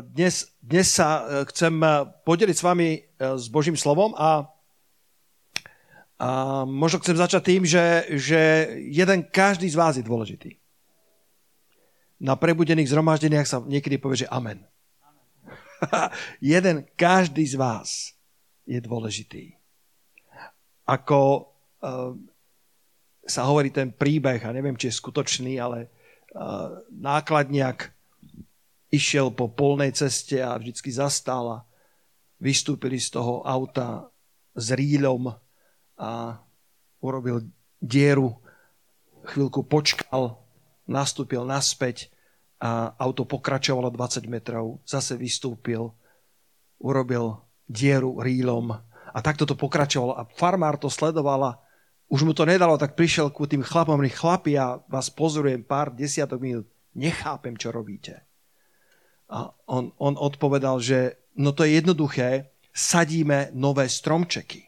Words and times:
dnes, 0.00 0.54
dnes 0.62 0.86
sa 0.86 1.08
e, 1.22 1.22
chcem 1.50 1.74
e, 1.82 1.88
podeliť 2.22 2.56
s 2.56 2.62
vami 2.62 2.88
e, 2.94 3.00
s 3.18 3.50
Božím 3.50 3.74
slovom 3.74 4.14
a, 4.14 4.46
a 6.18 6.28
možno 6.62 7.02
chcem 7.02 7.18
začať 7.18 7.42
tým, 7.42 7.62
že, 7.66 8.06
že 8.14 8.40
jeden 8.86 9.26
každý 9.26 9.66
z 9.66 9.78
vás 9.78 9.98
je 9.98 10.06
dôležitý. 10.06 10.54
Na 12.22 12.38
prebudených 12.38 12.86
zhromaždeniach 12.86 13.50
sa 13.50 13.58
niekedy 13.66 13.98
povie, 13.98 14.24
že 14.24 14.30
amen. 14.30 14.62
amen. 15.02 16.08
jeden 16.54 16.86
každý 16.94 17.42
z 17.42 17.58
vás 17.58 18.14
je 18.64 18.78
dôležitý. 18.78 19.58
Ako 20.88 21.52
sa 23.24 23.42
hovorí 23.44 23.68
ten 23.68 23.92
príbeh, 23.92 24.40
a 24.40 24.56
neviem, 24.56 24.72
či 24.72 24.88
je 24.88 25.00
skutočný, 25.00 25.60
ale 25.60 25.92
nákladniak 26.88 27.93
išiel 28.94 29.34
po 29.34 29.50
polnej 29.50 29.90
ceste 29.90 30.38
a 30.38 30.54
vždycky 30.54 30.94
zastal 30.94 31.44
a 31.50 31.58
vystúpili 32.38 33.02
z 33.02 33.14
toho 33.18 33.42
auta 33.42 34.08
s 34.54 34.70
rýľom 34.70 35.34
a 35.98 36.38
urobil 37.02 37.44
dieru, 37.82 38.38
chvíľku 39.26 39.66
počkal, 39.66 40.38
nastúpil 40.86 41.42
naspäť 41.44 42.08
a 42.62 42.94
auto 42.96 43.26
pokračovalo 43.28 43.90
20 43.92 44.24
metrov, 44.30 44.80
zase 44.88 45.18
vystúpil, 45.18 45.92
urobil 46.80 47.44
dieru 47.68 48.20
rýlom 48.20 48.72
a 49.14 49.18
takto 49.20 49.44
to 49.44 49.58
pokračovalo 49.58 50.16
a 50.16 50.26
farmár 50.38 50.80
to 50.80 50.88
sledoval 50.88 51.40
a 51.44 51.52
už 52.08 52.22
mu 52.22 52.36
to 52.36 52.44
nedalo, 52.44 52.76
tak 52.76 52.94
prišiel 52.94 53.32
ku 53.32 53.48
tým 53.48 53.64
chlapom, 53.64 53.96
chlapi, 54.04 54.60
ja 54.60 54.76
vás 54.92 55.08
pozorujem 55.08 55.64
pár 55.64 55.90
desiatok 55.90 56.38
minút, 56.38 56.68
nechápem, 56.92 57.56
čo 57.56 57.72
robíte. 57.72 58.22
A 59.30 59.50
on, 59.66 59.92
on 59.96 60.14
odpovedal, 60.20 60.80
že 60.80 61.16
no 61.36 61.52
to 61.56 61.64
je 61.64 61.80
jednoduché, 61.80 62.52
sadíme 62.74 63.50
nové 63.54 63.88
stromčeky. 63.88 64.66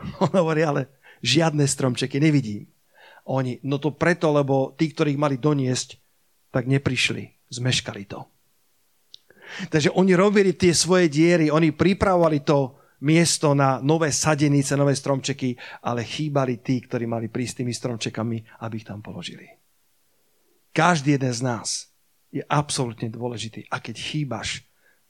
On 0.24 0.32
hovorí, 0.32 0.64
ale 0.64 0.88
žiadne 1.24 1.64
stromčeky 1.66 2.20
nevidím. 2.20 2.68
Oni, 3.28 3.60
no 3.64 3.76
to 3.76 3.92
preto, 3.92 4.32
lebo 4.32 4.72
tí, 4.76 4.92
ktorých 4.92 5.20
mali 5.20 5.36
doniesť, 5.36 6.00
tak 6.50 6.66
neprišli, 6.66 7.52
zmeškali 7.52 8.02
to. 8.08 8.26
Takže 9.70 9.90
oni 9.90 10.14
robili 10.14 10.54
tie 10.54 10.70
svoje 10.70 11.10
diery, 11.10 11.50
oni 11.50 11.74
pripravovali 11.74 12.46
to 12.46 12.78
miesto 13.02 13.54
na 13.54 13.82
nové 13.82 14.14
sadenice, 14.14 14.78
nové 14.78 14.94
stromčeky, 14.94 15.56
ale 15.82 16.06
chýbali 16.06 16.62
tí, 16.62 16.80
ktorí 16.80 17.06
mali 17.06 17.26
prísť 17.26 17.64
tými 17.64 17.74
stromčekami, 17.74 18.62
aby 18.62 18.74
ich 18.78 18.86
tam 18.86 19.02
položili. 19.02 19.46
Každý 20.70 21.18
jeden 21.18 21.34
z 21.34 21.42
nás 21.42 21.89
je 22.30 22.42
absolútne 22.46 23.10
dôležitý. 23.10 23.66
A 23.70 23.82
keď 23.82 23.96
chýbaš, 23.98 24.62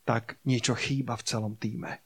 tak 0.08 0.40
niečo 0.48 0.72
chýba 0.74 1.14
v 1.14 1.26
celom 1.28 1.54
týme. 1.60 2.00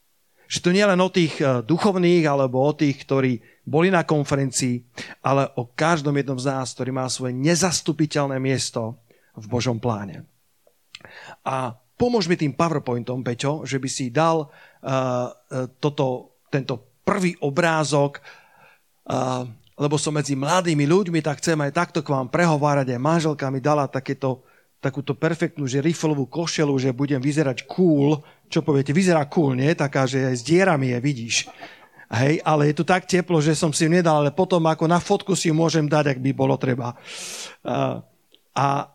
Že 0.45 0.59
to 0.61 0.71
nie 0.77 0.85
len 0.85 1.01
o 1.01 1.09
tých 1.09 1.41
eh, 1.41 1.65
duchovných 1.65 2.25
alebo 2.29 2.61
o 2.61 2.73
tých, 2.77 3.07
ktorí 3.07 3.41
boli 3.65 3.89
na 3.89 4.05
konferencii, 4.05 4.85
ale 5.25 5.49
o 5.57 5.73
každom 5.73 6.13
jednom 6.21 6.37
z 6.37 6.53
nás, 6.53 6.77
ktorý 6.77 6.93
má 6.93 7.09
svoje 7.09 7.33
nezastupiteľné 7.33 8.37
miesto 8.37 9.01
v 9.33 9.47
Božom 9.49 9.81
pláne. 9.81 10.29
A 11.43 11.73
pomôž 11.97 12.29
mi 12.29 12.37
tým 12.37 12.53
PowerPointom, 12.53 13.25
Peťo, 13.25 13.65
že 13.65 13.81
by 13.81 13.89
si 13.89 14.13
dal 14.13 14.47
uh, 14.47 15.27
toto, 15.81 16.39
tento 16.53 17.01
prvý 17.03 17.37
obrázok, 17.41 18.21
uh, 18.21 19.49
lebo 19.75 19.97
som 19.99 20.15
medzi 20.15 20.39
mladými 20.39 20.87
ľuďmi, 20.87 21.19
tak 21.25 21.43
chcem 21.43 21.59
aj 21.61 21.73
takto 21.73 22.01
k 22.05 22.13
vám 22.15 22.31
prehovárať. 22.31 22.95
Aj 22.95 23.01
manželka 23.01 23.51
mi 23.51 23.59
dala 23.59 23.91
takéto 23.91 24.47
takúto 24.85 25.17
perfektnú, 25.17 25.65
že 25.65 25.81
riflovú 25.81 26.29
košelu, 26.29 26.77
že 26.77 26.93
budem 26.93 27.17
vyzerať 27.17 27.65
cool. 27.65 28.21
Čo 28.53 28.61
poviete? 28.61 28.93
Vyzerá 28.93 29.25
cool, 29.33 29.57
nie? 29.57 29.73
Taká, 29.73 30.05
že 30.05 30.29
aj 30.29 30.37
s 30.37 30.45
dierami 30.45 30.93
je, 30.93 30.99
vidíš. 31.01 31.37
Hej, 32.13 32.45
ale 32.45 32.69
je 32.69 32.75
tu 32.77 32.85
tak 32.85 33.09
teplo, 33.09 33.41
že 33.41 33.57
som 33.57 33.73
si 33.73 33.89
ju 33.89 33.91
nedal, 33.91 34.21
ale 34.21 34.31
potom 34.31 34.61
ako 34.69 34.85
na 34.85 35.01
fotku 35.01 35.33
si 35.33 35.49
ju 35.49 35.57
môžem 35.57 35.89
dať, 35.89 36.15
ak 36.15 36.19
by 36.21 36.31
bolo 36.37 36.61
treba. 36.61 36.93
Uh, 37.65 38.05
a 38.53 38.93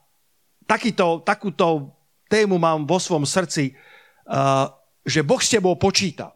takýto, 0.70 1.26
takúto 1.26 1.98
tému 2.30 2.62
mám 2.62 2.86
vo 2.86 3.02
svom 3.02 3.26
srdci, 3.26 3.74
uh, 3.74 4.70
že 5.02 5.26
Boh 5.26 5.42
s 5.42 5.50
tebou 5.50 5.74
počíta. 5.76 6.30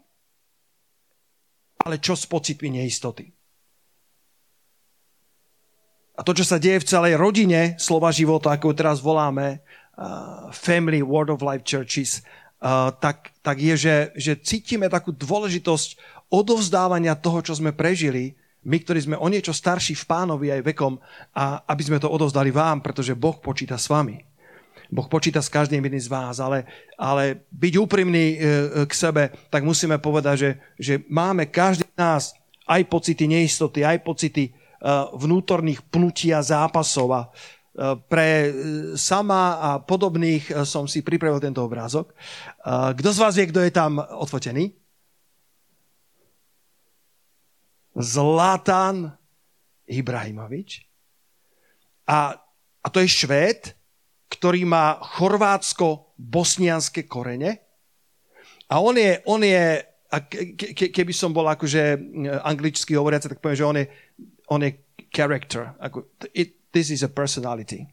Ale 1.86 2.02
čo 2.02 2.18
s 2.18 2.26
pocitmi 2.26 2.82
neistoty? 2.82 3.30
A 6.14 6.22
to, 6.22 6.38
čo 6.38 6.46
sa 6.46 6.62
deje 6.62 6.82
v 6.82 6.90
celej 6.90 7.14
rodine 7.18 7.74
slova 7.82 8.14
života, 8.14 8.54
ako 8.54 8.78
teraz 8.78 9.02
voláme, 9.02 9.66
uh, 9.98 10.54
Family 10.54 11.02
Word 11.02 11.34
of 11.34 11.42
Life 11.42 11.66
Churches, 11.66 12.22
uh, 12.62 12.94
tak, 13.02 13.34
tak 13.42 13.58
je, 13.58 13.74
že, 13.74 13.96
že 14.14 14.34
cítime 14.38 14.86
takú 14.94 15.10
dôležitosť 15.10 15.98
odovzdávania 16.30 17.18
toho, 17.18 17.42
čo 17.42 17.58
sme 17.58 17.74
prežili, 17.74 18.38
my, 18.64 18.78
ktorí 18.80 19.00
sme 19.04 19.18
o 19.20 19.28
niečo 19.28 19.52
starší 19.52 19.98
v 19.98 20.08
pánovi 20.08 20.48
aj 20.54 20.62
vekom, 20.64 20.96
a 21.36 21.66
aby 21.68 21.84
sme 21.84 21.98
to 22.00 22.08
odovzdali 22.08 22.54
vám, 22.54 22.80
pretože 22.80 23.18
Boh 23.18 23.36
počíta 23.42 23.76
s 23.76 23.92
vami. 23.92 24.24
Boh 24.94 25.10
počíta 25.10 25.42
s 25.42 25.50
každým 25.50 25.82
jedným 25.82 26.06
z 26.06 26.14
vás, 26.14 26.38
ale, 26.38 26.70
ale 26.96 27.50
byť 27.50 27.74
úprimný 27.82 28.26
e, 28.34 28.38
e, 28.38 28.48
k 28.86 28.94
sebe, 28.94 29.34
tak 29.50 29.66
musíme 29.66 29.98
povedať, 29.98 30.36
že, 30.38 30.52
že 30.78 30.94
máme 31.10 31.50
každý 31.50 31.84
z 31.90 31.98
nás 31.98 32.24
aj 32.70 32.86
pocity 32.88 33.26
neistoty, 33.26 33.82
aj 33.82 34.06
pocity 34.06 34.54
vnútorných 35.16 35.80
pnutí 35.88 36.36
a 36.36 36.44
zápasov. 36.44 37.08
A 37.16 37.32
eh, 37.32 37.96
pre 38.12 38.28
eh, 38.48 38.52
sama 39.00 39.56
a 39.60 39.80
podobných 39.80 40.52
som 40.68 40.88
si 40.88 41.00
pripravil 41.00 41.40
tento 41.40 41.64
obrázok. 41.64 42.12
Kto 43.00 43.10
z 43.10 43.20
vás 43.20 43.36
vie, 43.40 43.48
kto 43.48 43.64
je 43.64 43.72
tam 43.72 44.00
odfotený? 44.00 44.76
Zlatan 47.94 49.14
Ibrahimovič. 49.86 50.82
A, 52.10 52.34
a 52.84 52.88
to 52.90 53.00
je 53.00 53.08
Švéd, 53.08 53.78
ktorý 54.34 54.66
má 54.66 54.98
chorvátsko-bosnianské 55.00 57.06
korene. 57.06 57.62
A 58.66 58.82
on 58.82 58.98
je, 58.98 59.22
on 59.30 59.46
je 59.46 59.86
a 60.14 60.22
ke, 60.22 60.54
ke, 60.54 60.94
keby 60.94 61.10
som 61.10 61.34
bol 61.34 61.50
akože 61.50 61.98
anglicky 62.46 62.94
hovoriaci, 62.94 63.34
tak 63.34 63.42
poviem, 63.42 63.58
že 63.58 63.66
on 63.66 63.82
je 63.82 63.90
on 64.48 64.64
je 64.64 64.76
character. 65.14 65.72
Ako, 65.80 66.10
it, 66.34 66.72
this 66.74 66.90
is 66.90 67.06
a 67.06 67.12
personality. 67.12 67.86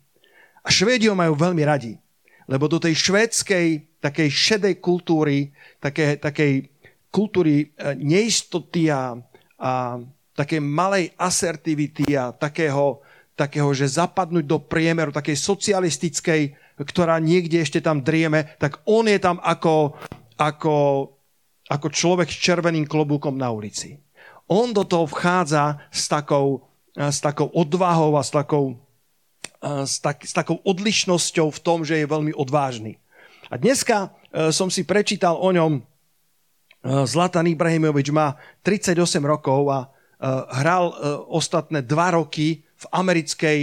A 0.64 0.68
Švédi 0.68 1.08
ho 1.08 1.16
majú 1.16 1.36
veľmi 1.36 1.62
radi, 1.64 1.96
lebo 2.48 2.68
do 2.68 2.80
tej 2.80 2.96
švédskej 2.96 3.90
takej 4.00 4.28
šedej 4.32 4.74
kultúry, 4.80 5.52
také, 5.76 6.16
takej 6.16 6.72
kultúry 7.12 7.68
e, 7.76 7.96
neistoty 8.00 8.88
a, 8.88 9.16
a 9.60 10.00
také 10.32 10.56
malej 10.56 11.12
asertivity 11.20 12.16
a 12.16 12.32
takého, 12.32 13.04
takého, 13.36 13.68
že 13.76 14.00
zapadnúť 14.00 14.44
do 14.48 14.56
priemeru, 14.56 15.12
takej 15.12 15.36
socialistickej, 15.36 16.56
ktorá 16.80 17.20
niekde 17.20 17.60
ešte 17.60 17.84
tam 17.84 18.00
drieme, 18.00 18.56
tak 18.56 18.80
on 18.88 19.04
je 19.04 19.20
tam 19.20 19.36
ako, 19.44 20.00
ako, 20.40 20.76
ako 21.68 21.86
človek 21.92 22.28
s 22.32 22.40
červeným 22.40 22.88
klobúkom 22.88 23.36
na 23.36 23.52
ulici 23.52 24.00
on 24.50 24.74
do 24.74 24.82
toho 24.82 25.06
vchádza 25.06 25.78
s 25.94 26.10
takou, 26.10 26.66
s 26.98 27.22
takou 27.22 27.46
odvahou 27.54 28.18
a 28.18 28.22
s 28.26 28.34
takou, 28.34 28.74
s, 29.62 30.02
tak, 30.02 30.26
s 30.26 30.34
takou 30.34 30.58
odlišnosťou 30.66 31.54
v 31.54 31.62
tom, 31.62 31.86
že 31.86 32.02
je 32.02 32.10
veľmi 32.10 32.34
odvážny. 32.34 32.98
A 33.46 33.54
dneska 33.54 34.10
e, 34.34 34.50
som 34.50 34.66
si 34.66 34.82
prečítal 34.82 35.38
o 35.38 35.50
ňom, 35.54 35.86
Zlatan 36.80 37.44
Ibrahimovič 37.44 38.08
má 38.08 38.40
38 38.64 38.96
rokov 39.20 39.68
a 39.68 39.92
hral 40.48 40.96
ostatné 41.28 41.84
dva 41.84 42.16
roky 42.16 42.64
v 42.64 42.84
americkej 42.88 43.58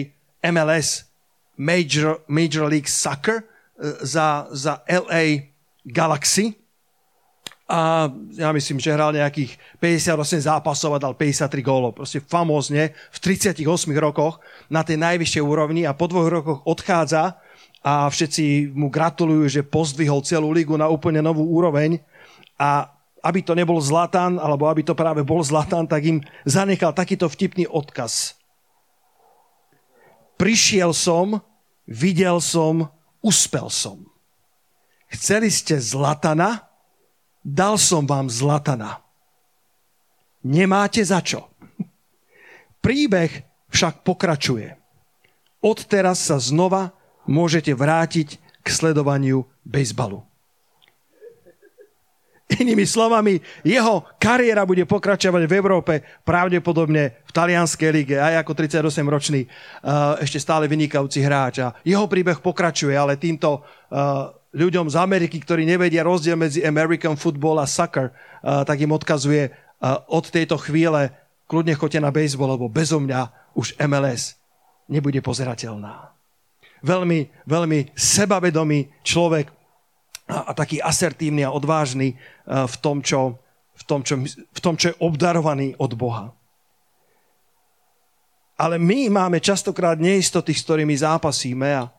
MLS 0.53 1.09
Major, 1.57 2.21
Major 2.29 2.69
League 2.69 2.85
Soccer 2.85 3.41
za, 4.05 4.45
za 4.53 4.85
LA 4.85 5.49
Galaxy 5.81 6.53
a 7.67 8.07
ja 8.31 8.55
myslím, 8.55 8.79
že 8.79 8.95
hral 8.95 9.11
nejakých 9.11 9.59
58 9.83 10.47
zápasov 10.47 10.95
a 10.95 11.03
dal 11.03 11.11
53 11.11 11.51
gólov. 11.59 11.99
Proste 11.99 12.23
famózne 12.23 12.95
v 13.11 13.17
38 13.19 13.67
rokoch 13.99 14.39
na 14.71 14.87
tej 14.87 14.95
najvyššej 14.95 15.43
úrovni 15.43 15.83
a 15.83 15.91
po 15.91 16.07
dvoch 16.07 16.31
rokoch 16.31 16.59
odchádza 16.63 17.35
a 17.83 18.07
všetci 18.07 18.71
mu 18.71 18.87
gratulujú, 18.87 19.51
že 19.51 19.67
pozdvihol 19.67 20.23
celú 20.23 20.55
ligu 20.55 20.79
na 20.79 20.87
úplne 20.87 21.19
novú 21.19 21.43
úroveň 21.43 21.99
a 22.55 22.87
aby 23.19 23.43
to 23.43 23.51
nebol 23.51 23.83
Zlatan, 23.83 24.39
alebo 24.39 24.71
aby 24.71 24.87
to 24.87 24.95
práve 24.95 25.19
bol 25.27 25.43
Zlatan, 25.43 25.83
tak 25.83 26.07
im 26.07 26.23
zanechal 26.47 26.95
takýto 26.95 27.27
vtipný 27.27 27.67
odkaz. 27.67 28.39
Prišiel 30.39 30.95
som, 30.95 31.43
videl 31.83 32.39
som, 32.39 32.87
uspel 33.19 33.67
som. 33.67 34.07
Chceli 35.11 35.51
ste 35.51 35.75
Zlatana, 35.81 36.66
dal 37.47 37.79
som 37.79 38.03
vám 38.03 38.27
zlatana. 38.27 38.99
Nemáte 40.43 40.99
za 40.99 41.23
čo. 41.23 41.47
Príbeh 42.83 43.47
však 43.71 44.03
pokračuje. 44.03 44.75
Odteraz 45.63 46.27
sa 46.27 46.37
znova 46.37 46.91
môžete 47.23 47.71
vrátiť 47.71 48.39
k 48.63 48.67
sledovaniu 48.67 49.47
bejsbalu. 49.63 50.27
Inými 52.47 52.87
slovami, 52.87 53.43
jeho 53.59 54.07
kariéra 54.15 54.63
bude 54.63 54.87
pokračovať 54.87 55.51
v 55.51 55.55
Európe, 55.59 55.93
pravdepodobne 56.23 57.19
v 57.27 57.31
talianskej 57.35 57.89
lige, 57.91 58.15
aj 58.15 58.39
ako 58.39 58.51
38-ročný 58.55 59.43
uh, 59.43 60.15
ešte 60.23 60.39
stále 60.39 60.63
vynikajúci 60.71 61.19
hráč. 61.19 61.59
A 61.59 61.75
jeho 61.83 62.07
príbeh 62.07 62.39
pokračuje, 62.39 62.95
ale 62.95 63.19
týmto 63.19 63.59
uh, 63.59 64.31
ľuďom 64.57 64.89
z 64.89 64.97
Ameriky, 64.97 65.37
ktorí 65.37 65.63
nevedia 65.63 66.01
rozdiel 66.01 66.33
medzi 66.33 66.65
American 66.65 67.13
football 67.13 67.61
a 67.61 67.69
soccer, 67.69 68.09
uh, 68.09 68.65
tak 68.65 68.81
im 68.81 68.89
odkazuje 68.89 69.53
od 70.09 70.25
tejto 70.33 70.57
chvíle 70.57 71.13
kľudne 71.45 71.77
choďte 71.77 72.01
na 72.01 72.09
baseball, 72.09 72.57
lebo 72.57 72.65
bezo 72.65 72.97
mňa 72.97 73.53
už 73.53 73.77
MLS 73.85 74.35
nebude 74.89 75.21
pozerateľná. 75.21 76.11
Veľmi, 76.81 77.29
veľmi 77.45 77.93
sebavedomý 77.93 78.89
človek 79.01 79.49
a, 80.29 80.49
a 80.49 80.51
taký 80.53 80.81
asertívny 80.81 81.45
a 81.45 81.53
odvážny 81.53 82.17
v 82.45 82.75
tom, 82.81 83.01
čo, 83.01 83.37
v, 83.73 83.83
tom, 83.85 84.01
čo, 84.01 84.17
v 84.25 84.59
tom, 84.61 84.75
čo 84.77 84.93
je 84.93 84.99
obdarovaný 85.01 85.73
od 85.77 85.93
Boha. 85.93 86.33
Ale 88.57 88.81
my 88.81 89.13
máme 89.13 89.37
častokrát 89.37 90.01
neistoty, 90.01 90.49
s 90.53 90.65
ktorými 90.65 90.97
zápasíme 90.97 91.69
a 91.77 91.93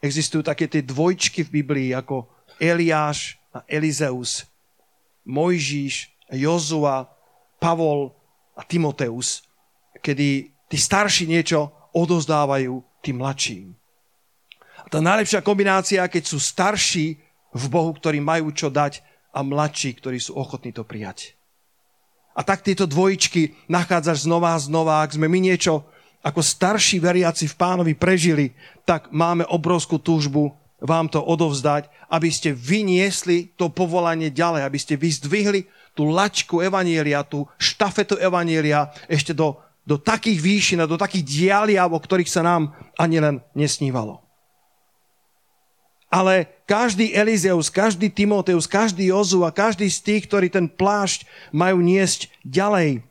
existujú 0.00 0.42
také 0.44 0.66
tie 0.66 0.80
dvojčky 0.80 1.44
v 1.44 1.62
Biblii 1.62 1.90
ako 1.92 2.28
Eliáš 2.56 3.36
a 3.52 3.64
Elizeus, 3.68 4.48
Mojžíš, 5.28 6.08
Jozua, 6.32 7.08
Pavol 7.60 8.12
a 8.56 8.64
Timoteus, 8.64 9.44
kedy 10.00 10.48
tí 10.68 10.76
starší 10.76 11.28
niečo 11.28 11.72
odozdávajú 11.92 12.80
tým 13.04 13.20
mladším. 13.20 13.66
A 14.80 14.88
tá 14.88 14.98
najlepšia 15.04 15.44
kombinácia, 15.44 16.00
keď 16.08 16.24
sú 16.24 16.40
starší 16.40 17.20
v 17.52 17.64
Bohu, 17.68 17.92
ktorí 17.92 18.22
majú 18.22 18.54
čo 18.54 18.72
dať 18.72 19.04
a 19.34 19.44
mladší, 19.44 20.00
ktorí 20.00 20.18
sú 20.18 20.38
ochotní 20.38 20.72
to 20.72 20.86
prijať. 20.86 21.36
A 22.32 22.46
tak 22.46 22.62
tieto 22.62 22.86
dvojičky 22.86 23.68
nachádzaš 23.68 24.24
znova 24.24 24.54
a 24.54 24.62
znova. 24.62 25.02
Ak 25.02 25.12
sme 25.12 25.26
my 25.26 25.38
niečo 25.42 25.84
ako 26.20 26.40
starší 26.44 27.00
veriaci 27.00 27.48
v 27.48 27.58
pánovi 27.58 27.92
prežili, 27.96 28.52
tak 28.84 29.08
máme 29.12 29.44
obrovskú 29.48 29.96
túžbu 29.96 30.52
vám 30.80 31.12
to 31.12 31.20
odovzdať, 31.20 31.92
aby 32.08 32.32
ste 32.32 32.56
vyniesli 32.56 33.52
to 33.52 33.68
povolanie 33.68 34.32
ďalej, 34.32 34.64
aby 34.64 34.78
ste 34.80 34.96
vyzdvihli 34.96 35.68
tú 35.92 36.08
lačku 36.08 36.64
Evanielia, 36.64 37.20
tú 37.20 37.44
štafetu 37.60 38.16
Evanielia 38.16 38.88
ešte 39.04 39.36
do 39.36 39.60
do 39.90 39.96
takých 39.98 40.38
výšin 40.38 40.80
a 40.84 40.90
do 40.90 40.94
takých 40.94 41.26
dialiav, 41.26 41.90
o 41.90 41.98
ktorých 41.98 42.30
sa 42.30 42.44
nám 42.44 42.70
ani 42.94 43.18
len 43.18 43.42
nesnívalo. 43.56 44.20
Ale 46.10 46.46
každý 46.66 47.14
Elizeus, 47.14 47.70
každý 47.70 48.10
Timoteus, 48.10 48.66
každý 48.66 49.14
Jozu 49.14 49.46
a 49.46 49.54
každý 49.54 49.86
z 49.86 49.98
tých, 50.02 50.22
ktorí 50.26 50.50
ten 50.50 50.66
plášť 50.66 51.26
majú 51.54 51.78
niesť 51.82 52.30
ďalej, 52.42 53.06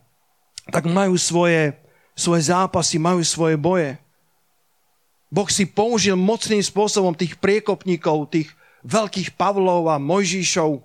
tak 0.68 0.88
majú 0.88 1.16
svoje, 1.16 1.79
svoje 2.20 2.52
zápasy, 2.52 3.00
majú 3.00 3.24
svoje 3.24 3.56
boje. 3.56 3.96
Boh 5.32 5.48
si 5.48 5.64
použil 5.64 6.20
mocným 6.20 6.60
spôsobom 6.60 7.16
tých 7.16 7.40
priekopníkov, 7.40 8.36
tých 8.36 8.50
veľkých 8.84 9.40
Pavlov 9.40 9.88
a 9.88 9.96
Mojžíšov, 9.96 10.84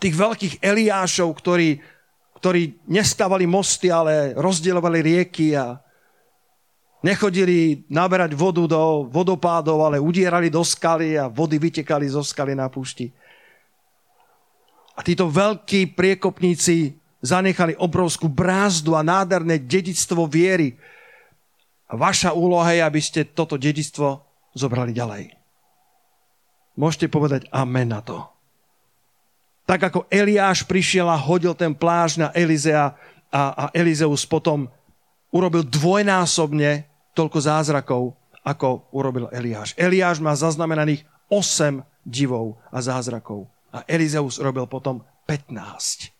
tých 0.00 0.14
veľkých 0.16 0.54
Eliášov, 0.64 1.28
ktorí 1.36 1.84
ktorí 2.36 2.84
nestávali 2.86 3.48
mosty, 3.48 3.88
ale 3.88 4.36
rozdielovali 4.36 5.00
rieky 5.00 5.56
a 5.56 5.80
nechodili 7.00 7.88
naberať 7.88 8.36
vodu 8.36 8.62
do 8.68 9.08
vodopádov, 9.08 9.82
ale 9.82 9.96
udierali 9.96 10.52
do 10.52 10.60
skaly 10.60 11.16
a 11.16 11.32
vody 11.32 11.56
vytekali 11.56 12.06
zo 12.06 12.20
skaly 12.20 12.52
na 12.52 12.68
púšti. 12.68 13.08
A 14.96 15.00
títo 15.04 15.28
veľkí 15.28 15.96
priekopníci 15.96 16.96
zanechali 17.24 17.76
obrovskú 17.76 18.28
brázdu 18.28 18.92
a 18.96 19.04
nádherné 19.04 19.60
dedictvo 19.62 20.28
viery. 20.28 20.76
A 21.86 21.94
vaša 21.94 22.34
úloha 22.34 22.74
je, 22.74 22.82
aby 22.82 23.00
ste 23.00 23.24
toto 23.24 23.54
dedictvo 23.56 24.26
zobrali 24.56 24.90
ďalej. 24.90 25.36
Môžete 26.76 27.08
povedať 27.08 27.48
amen 27.52 27.88
na 27.88 28.04
to. 28.04 28.20
Tak 29.66 29.90
ako 29.90 30.00
Eliáš 30.12 30.62
prišiel 30.62 31.10
a 31.10 31.18
hodil 31.18 31.56
ten 31.56 31.74
pláž 31.74 32.20
na 32.20 32.30
Elizea 32.30 32.94
a, 33.32 33.42
a 33.50 33.64
Elizeus 33.74 34.22
potom 34.22 34.70
urobil 35.34 35.66
dvojnásobne 35.66 36.86
toľko 37.16 37.38
zázrakov, 37.42 38.02
ako 38.46 38.86
urobil 38.94 39.26
Eliáš. 39.34 39.74
Eliáš 39.74 40.22
má 40.22 40.30
zaznamenaných 40.38 41.02
8 41.26 41.82
divov 42.06 42.62
a 42.70 42.78
zázrakov. 42.78 43.50
A 43.74 43.82
Elizeus 43.90 44.38
robil 44.38 44.70
potom 44.70 45.02
15. 45.26 46.15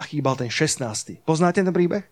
A 0.00 0.08
chýbal 0.08 0.34
ten 0.40 0.48
16. 0.48 1.20
Poznáte 1.28 1.60
ten 1.60 1.74
príbeh? 1.74 2.08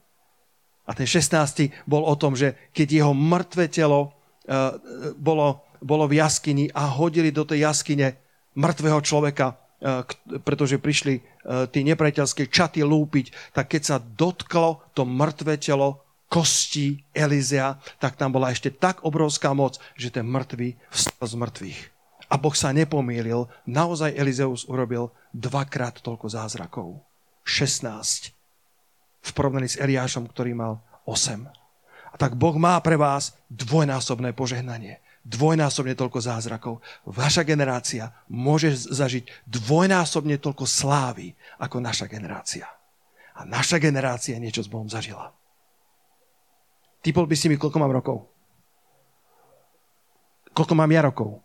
A 0.85 0.93
ten 0.93 1.08
16. 1.08 1.88
bol 1.88 2.05
o 2.05 2.14
tom, 2.17 2.37
že 2.37 2.70
keď 2.76 2.88
jeho 3.00 3.12
mŕtve 3.17 3.69
telo 3.73 4.12
uh, 4.49 4.76
bolo, 5.17 5.64
bolo 5.81 6.05
v 6.05 6.20
jaskyni 6.20 6.69
a 6.73 6.88
hodili 6.88 7.32
do 7.32 7.49
tej 7.49 7.64
jaskyne 7.64 8.20
mŕtvého 8.56 9.00
človeka, 9.00 9.56
Eh, 9.79 10.02
pretože 10.43 10.82
prišli 10.82 11.23
tí 11.70 11.81
nepriateľské 11.87 12.50
čaty 12.50 12.82
lúpiť, 12.82 13.55
tak 13.55 13.73
keď 13.73 13.82
sa 13.87 13.96
dotklo 14.02 14.90
to 14.93 15.06
mŕtve 15.06 15.55
telo 15.56 16.02
kostí 16.26 17.06
Elizea, 17.14 17.79
tak 18.02 18.19
tam 18.19 18.35
bola 18.35 18.50
ešte 18.52 18.75
tak 18.75 19.00
obrovská 19.06 19.55
moc, 19.56 19.81
že 19.94 20.12
ten 20.12 20.26
mŕtvý 20.29 20.76
vstal 20.93 21.25
z 21.25 21.35
mŕtvych. 21.40 21.81
A 22.29 22.37
Boh 22.37 22.52
sa 22.52 22.75
nepomýlil, 22.75 23.49
naozaj 23.64 24.19
Elizeus 24.19 24.69
urobil 24.69 25.14
dvakrát 25.32 26.05
toľko 26.05 26.26
zázrakov. 26.29 27.00
16 27.48 28.36
v 29.24 29.30
porovnaní 29.32 29.72
s 29.72 29.80
Eliášom, 29.80 30.28
ktorý 30.28 30.52
mal 30.52 30.84
8. 31.08 31.48
A 32.12 32.14
tak 32.20 32.36
Boh 32.36 32.54
má 32.60 32.76
pre 32.84 33.00
vás 33.00 33.32
dvojnásobné 33.48 34.36
požehnanie 34.36 35.00
dvojnásobne 35.28 35.92
toľko 35.92 36.24
zázrakov. 36.24 36.74
Vaša 37.04 37.44
generácia 37.44 38.08
môže 38.32 38.72
zažiť 38.72 39.44
dvojnásobne 39.44 40.40
toľko 40.40 40.64
slávy 40.64 41.36
ako 41.60 41.84
naša 41.84 42.08
generácia. 42.08 42.64
A 43.36 43.44
naša 43.44 43.76
generácia 43.76 44.40
niečo 44.40 44.64
s 44.64 44.72
Bohom 44.72 44.88
zažila. 44.88 45.36
Typol 47.04 47.28
by 47.28 47.36
si 47.36 47.46
mi, 47.46 47.60
koľko 47.60 47.78
mám 47.78 47.94
rokov? 47.94 48.26
Koľko 50.56 50.74
mám 50.74 50.90
ja 50.90 51.04
rokov? 51.04 51.38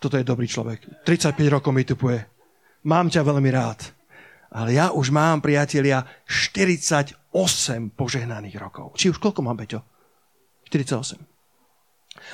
Toto 0.00 0.16
je 0.16 0.24
dobrý 0.24 0.46
človek. 0.48 1.04
35 1.04 1.36
rokov 1.52 1.74
mi 1.74 1.84
tupuje. 1.84 2.35
Mám 2.86 3.10
ťa 3.10 3.26
veľmi 3.26 3.50
rád. 3.50 3.82
Ale 4.54 4.78
ja 4.78 4.94
už 4.94 5.10
mám, 5.10 5.42
priatelia, 5.42 6.06
48 6.24 7.18
požehnaných 7.98 8.56
rokov. 8.62 8.94
Či 8.94 9.10
už 9.10 9.18
koľko 9.18 9.42
mám, 9.42 9.58
Beťo? 9.58 9.82
48. 10.70 11.18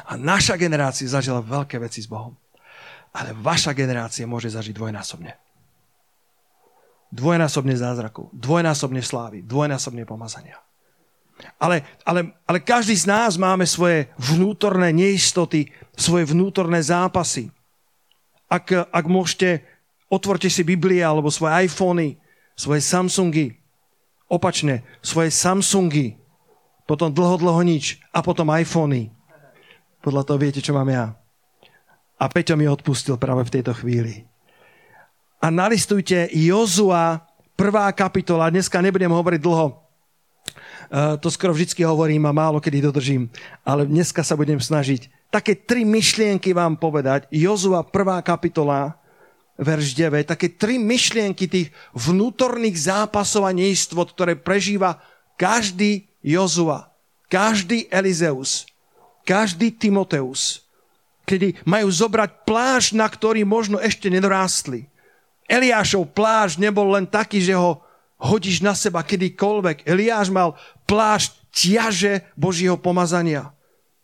A 0.06 0.12
naša 0.21 0.61
generácia 0.61 1.09
zažila 1.09 1.40
veľké 1.40 1.80
veci 1.80 2.04
s 2.04 2.09
Bohom. 2.09 2.37
Ale 3.16 3.32
vaša 3.32 3.73
generácia 3.73 4.28
môže 4.28 4.52
zažiť 4.52 4.76
dvojnásobne. 4.76 5.32
Dvojnásobne 7.12 7.76
zázrakov, 7.76 8.32
dvojnásobne 8.32 9.04
slávy, 9.04 9.44
dvojnásobne 9.44 10.04
pomazania. 10.09 10.56
Ale, 11.61 11.85
ale, 12.06 12.32
ale 12.44 12.59
každý 12.62 12.97
z 12.97 13.09
nás 13.09 13.37
máme 13.37 13.64
svoje 13.68 14.09
vnútorné 14.16 14.92
neistoty, 14.94 15.68
svoje 15.97 16.28
vnútorné 16.28 16.80
zápasy. 16.80 17.52
Ak, 18.49 18.68
ak 18.73 19.04
môžete, 19.09 19.72
otvorte 20.12 20.52
si 20.52 20.61
Biblie 20.61 21.00
alebo 21.00 21.33
svoje 21.33 21.64
iPhony, 21.64 22.21
svoje 22.52 22.85
Samsungy. 22.85 23.57
Opačne, 24.28 24.85
svoje 25.00 25.33
Samsungy 25.33 26.21
potom 26.85 27.09
dlho, 27.09 27.40
dlho 27.40 27.62
nič 27.64 28.04
a 28.12 28.21
potom 28.21 28.52
iPhony. 28.52 29.09
Podľa 30.04 30.23
toho 30.28 30.37
viete, 30.37 30.61
čo 30.61 30.76
mám 30.76 30.92
ja. 30.92 31.16
A 32.21 32.28
Peťo 32.28 32.59
mi 32.59 32.69
odpustil 32.69 33.16
práve 33.16 33.49
v 33.49 33.54
tejto 33.59 33.73
chvíli. 33.73 34.28
A 35.40 35.50
nalistujte 35.50 36.28
Jozua, 36.31 37.25
prvá 37.59 37.90
kapitola. 37.97 38.52
Dneska 38.52 38.78
nebudem 38.78 39.11
hovoriť 39.11 39.40
dlho. 39.42 39.66
Uh, 40.92 41.16
to 41.16 41.33
skoro 41.33 41.57
vždycky 41.57 41.81
hovorím 41.87 42.28
a 42.28 42.37
málo 42.37 42.61
kedy 42.61 42.85
dodržím. 42.85 43.33
Ale 43.64 43.88
dneska 43.88 44.21
sa 44.21 44.37
budem 44.37 44.61
snažiť 44.61 45.09
také 45.33 45.57
tri 45.57 45.88
myšlienky 45.88 46.52
vám 46.52 46.76
povedať. 46.76 47.25
Jozua, 47.33 47.81
prvá 47.81 48.21
kapitola, 48.21 49.00
verš 49.62 49.95
9. 49.95 50.35
Také 50.35 50.52
tri 50.52 50.76
myšlienky 50.76 51.47
tých 51.47 51.69
vnútorných 51.95 52.76
zápasov 52.76 53.47
a 53.47 53.54
neistvot, 53.54 54.12
ktoré 54.12 54.35
prežíva 54.35 54.99
každý 55.38 56.11
Jozua, 56.23 56.90
každý 57.31 57.87
Elizeus, 57.88 58.69
každý 59.23 59.75
Timoteus, 59.75 60.66
kedy 61.25 61.62
majú 61.62 61.88
zobrať 61.88 62.31
pláž, 62.47 62.92
na 62.92 63.07
ktorý 63.07 63.47
možno 63.47 63.78
ešte 63.78 64.11
nedorástli. 64.11 64.90
Eliášov 65.47 66.14
pláž 66.14 66.59
nebol 66.59 66.95
len 66.95 67.07
taký, 67.07 67.42
že 67.42 67.54
ho 67.54 67.83
hodíš 68.23 68.62
na 68.62 68.73
seba 68.78 69.02
kedykoľvek. 69.02 69.87
Eliáš 69.87 70.31
mal 70.31 70.54
pláž 70.87 71.35
ťaže 71.50 72.23
Božího 72.38 72.78
pomazania. 72.78 73.50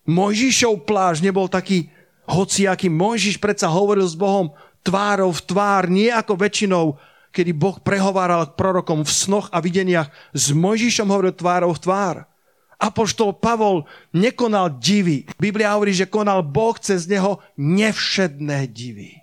Mojžišov 0.08 0.88
pláž 0.88 1.22
nebol 1.22 1.46
taký 1.46 1.88
hociaký. 2.28 2.92
Mojžiš 2.92 3.40
predsa 3.40 3.70
hovoril 3.70 4.04
s 4.04 4.18
Bohom 4.18 4.52
tvárov 4.82 5.30
v 5.34 5.44
tvár, 5.44 5.82
nie 5.90 6.08
ako 6.10 6.34
väčšinou, 6.38 6.86
kedy 7.32 7.52
Boh 7.54 7.78
prehováral 7.78 8.50
k 8.50 8.56
prorokom 8.56 9.04
v 9.04 9.10
snoch 9.10 9.46
a 9.52 9.62
videniach. 9.62 10.10
S 10.32 10.50
Mojžišom 10.50 11.08
hovoril 11.08 11.36
tvárov 11.36 11.76
v 11.76 11.82
tvár. 11.82 12.16
Apoštol 12.78 13.34
Pavol 13.42 13.90
nekonal 14.14 14.78
divy. 14.78 15.26
Biblia 15.34 15.74
hovorí, 15.74 15.90
že 15.90 16.06
konal 16.06 16.46
Boh 16.46 16.78
cez 16.78 17.10
neho 17.10 17.42
nevšedné 17.58 18.70
divy. 18.70 19.18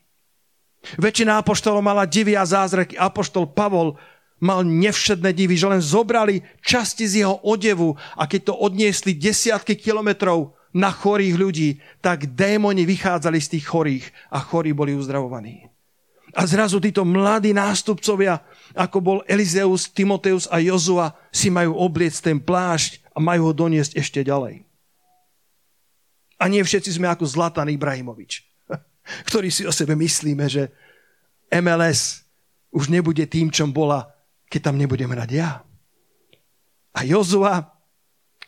Väčšina 1.00 1.42
apoštolov 1.42 1.82
mala 1.82 2.06
divy 2.06 2.38
a 2.38 2.46
zázraky. 2.46 3.00
Apoštol 3.00 3.50
Pavol 3.50 3.98
mal 4.44 4.62
nevšedné 4.68 5.32
divy, 5.32 5.56
že 5.56 5.72
len 5.72 5.82
zobrali 5.82 6.44
časti 6.62 7.08
z 7.08 7.26
jeho 7.26 7.40
odevu 7.42 7.96
a 8.14 8.28
keď 8.28 8.52
to 8.52 8.54
odniesli 8.54 9.16
desiatky 9.16 9.80
kilometrov 9.80 10.54
na 10.76 10.92
chorých 10.92 11.36
ľudí, 11.40 11.70
tak 12.04 12.36
démoni 12.36 12.84
vychádzali 12.84 13.40
z 13.40 13.58
tých 13.58 13.66
chorých 13.72 14.06
a 14.28 14.44
chorí 14.44 14.76
boli 14.76 14.92
uzdravovaní. 14.92 15.72
A 16.36 16.44
zrazu 16.44 16.84
títo 16.84 17.08
mladí 17.08 17.56
nástupcovia, 17.56 18.44
ako 18.76 18.98
bol 19.00 19.20
Elizeus, 19.24 19.88
Timoteus 19.88 20.52
a 20.52 20.60
Jozua, 20.60 21.16
si 21.32 21.48
majú 21.48 21.80
obliecť 21.80 22.20
ten 22.28 22.38
plášť 22.44 23.00
a 23.16 23.24
majú 23.24 23.48
ho 23.48 23.54
doniesť 23.56 23.96
ešte 23.96 24.20
ďalej. 24.20 24.68
A 26.36 26.52
nie 26.52 26.60
všetci 26.60 27.00
sme 27.00 27.08
ako 27.08 27.24
Zlatan 27.24 27.72
Ibrahimovič, 27.72 28.44
ktorý 29.32 29.48
si 29.48 29.64
o 29.64 29.72
sebe 29.72 29.96
myslíme, 29.96 30.44
že 30.52 30.68
MLS 31.56 32.28
už 32.76 32.92
nebude 32.92 33.24
tým, 33.32 33.48
čom 33.48 33.72
bola 33.72 34.12
keď 34.50 34.72
tam 34.72 34.80
nebudem 34.80 35.10
hrať 35.10 35.30
ja. 35.36 35.62
A 36.96 37.04
Jozua, 37.04 37.76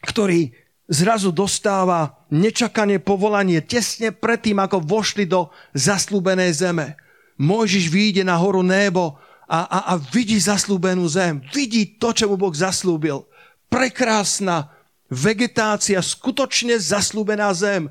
ktorý 0.05 0.53
zrazu 0.87 1.35
dostáva 1.35 2.15
nečakané 2.33 2.99
povolanie 2.99 3.63
tesne 3.63 4.11
predtým, 4.11 4.59
ako 4.59 4.83
vošli 4.83 5.27
do 5.27 5.51
zaslúbenej 5.77 6.51
zeme. 6.53 6.99
Mojžiš 7.37 7.85
vyjde 7.93 8.23
na 8.25 8.35
horu 8.35 8.65
Nebo 8.65 9.21
a, 9.47 9.63
a, 9.63 9.79
a 9.91 9.93
vidí 10.11 10.35
zaslúbenú 10.35 11.07
zem. 11.07 11.39
Vidí 11.53 11.97
to, 11.97 12.11
čo 12.11 12.27
mu 12.27 12.35
Boh 12.35 12.51
zaslúbil. 12.51 13.23
Prekrásna 13.71 14.73
vegetácia, 15.07 16.03
skutočne 16.03 16.75
zaslúbená 16.75 17.53
zem, 17.55 17.87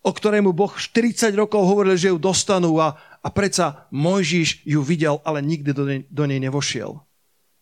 o 0.00 0.10
ktorej 0.14 0.40
mu 0.40 0.56
Boh 0.56 0.72
40 0.72 1.34
rokov 1.36 1.68
hovoril, 1.68 1.98
že 1.98 2.08
ju 2.08 2.16
dostanú 2.16 2.80
a, 2.80 2.96
a 3.20 3.28
predsa 3.28 3.90
Mojžiš 3.92 4.64
ju 4.64 4.80
videl, 4.80 5.20
ale 5.26 5.44
nikdy 5.44 5.70
do 5.76 5.84
nej, 5.84 6.00
do 6.08 6.24
nej 6.24 6.40
nevošiel. 6.40 6.96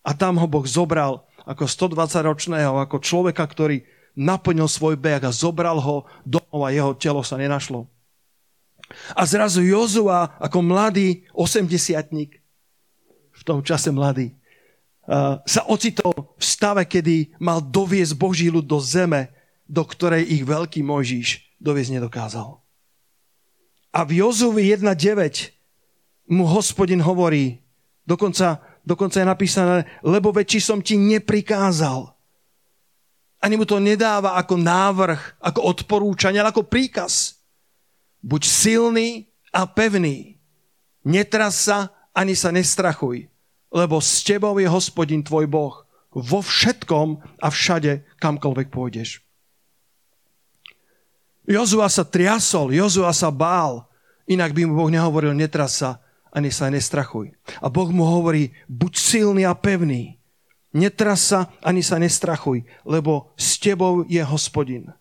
A 0.06 0.10
tam 0.14 0.38
ho 0.38 0.46
Boh 0.46 0.62
zobral 0.62 1.26
ako 1.42 1.66
120-ročného, 1.66 2.78
ako 2.78 3.02
človeka, 3.02 3.42
ktorý 3.42 3.82
naplnil 4.16 4.66
svoj 4.66 4.96
beh 4.96 5.28
a 5.28 5.30
zobral 5.30 5.76
ho 5.76 6.08
domov 6.24 6.64
a 6.64 6.72
jeho 6.72 6.96
telo 6.96 7.20
sa 7.20 7.36
nenašlo. 7.36 7.84
A 9.12 9.22
zrazu 9.28 9.60
Jozua 9.62 10.34
ako 10.40 10.64
mladý 10.64 11.28
osemdesiatník, 11.36 12.40
v 13.36 13.42
tom 13.44 13.60
čase 13.60 13.92
mladý, 13.92 14.32
sa 15.46 15.62
ocitol 15.70 16.34
v 16.34 16.42
stave, 16.42 16.82
kedy 16.88 17.36
mal 17.38 17.62
doviesť 17.62 18.18
Boží 18.18 18.50
ľud 18.50 18.66
do 18.66 18.82
zeme, 18.82 19.30
do 19.68 19.86
ktorej 19.86 20.26
ich 20.26 20.42
veľký 20.42 20.82
Mojžiš 20.82 21.60
doviesť 21.62 22.00
nedokázal. 22.00 22.58
A 23.94 24.00
v 24.02 24.24
Jozuvi 24.24 24.66
1.9 24.72 26.32
mu 26.34 26.46
hospodin 26.50 26.98
hovorí, 27.04 27.62
dokonca 28.02 28.62
Dokonca 28.86 29.18
je 29.18 29.26
napísané, 29.26 29.76
lebo 30.06 30.30
väčší 30.30 30.62
som 30.62 30.78
ti 30.78 30.94
neprikázal. 30.94 32.06
Ani 33.40 33.54
mu 33.60 33.68
to 33.68 33.76
nedáva 33.76 34.34
ako 34.40 34.56
návrh, 34.56 35.40
ako 35.40 35.60
odporúčanie, 35.64 36.40
ale 36.40 36.50
ako 36.50 36.66
príkaz. 36.66 37.36
Buď 38.24 38.42
silný 38.48 39.28
a 39.52 39.68
pevný. 39.68 40.40
Netras 41.06 41.68
sa, 41.68 41.94
ani 42.16 42.34
sa 42.34 42.50
nestrachuj, 42.50 43.28
lebo 43.70 44.00
s 44.00 44.24
tebou 44.24 44.56
je 44.58 44.66
hospodin 44.66 45.22
tvoj 45.22 45.46
Boh 45.46 45.86
vo 46.16 46.40
všetkom 46.40 47.20
a 47.44 47.46
všade, 47.52 48.08
kamkoľvek 48.16 48.68
pôjdeš. 48.72 49.20
Jozua 51.46 51.86
sa 51.92 52.02
triasol, 52.02 52.74
Jozua 52.74 53.12
sa 53.14 53.30
bál, 53.30 53.86
inak 54.26 54.50
by 54.56 54.66
mu 54.66 54.80
Boh 54.80 54.90
nehovoril, 54.90 55.36
netras 55.36 55.78
sa, 55.78 56.02
ani 56.34 56.50
sa 56.50 56.72
nestrachuj. 56.72 57.30
A 57.62 57.70
Boh 57.70 57.92
mu 57.92 58.02
hovorí, 58.02 58.50
buď 58.66 58.92
silný 58.96 59.42
a 59.46 59.54
pevný. 59.54 60.18
Netras 60.76 61.32
sa, 61.32 61.48
ani 61.64 61.80
sa 61.80 61.96
nestrachuj, 61.96 62.60
lebo 62.84 63.32
s 63.40 63.56
tebou 63.56 64.04
je 64.04 64.20
hospodin. 64.20 64.92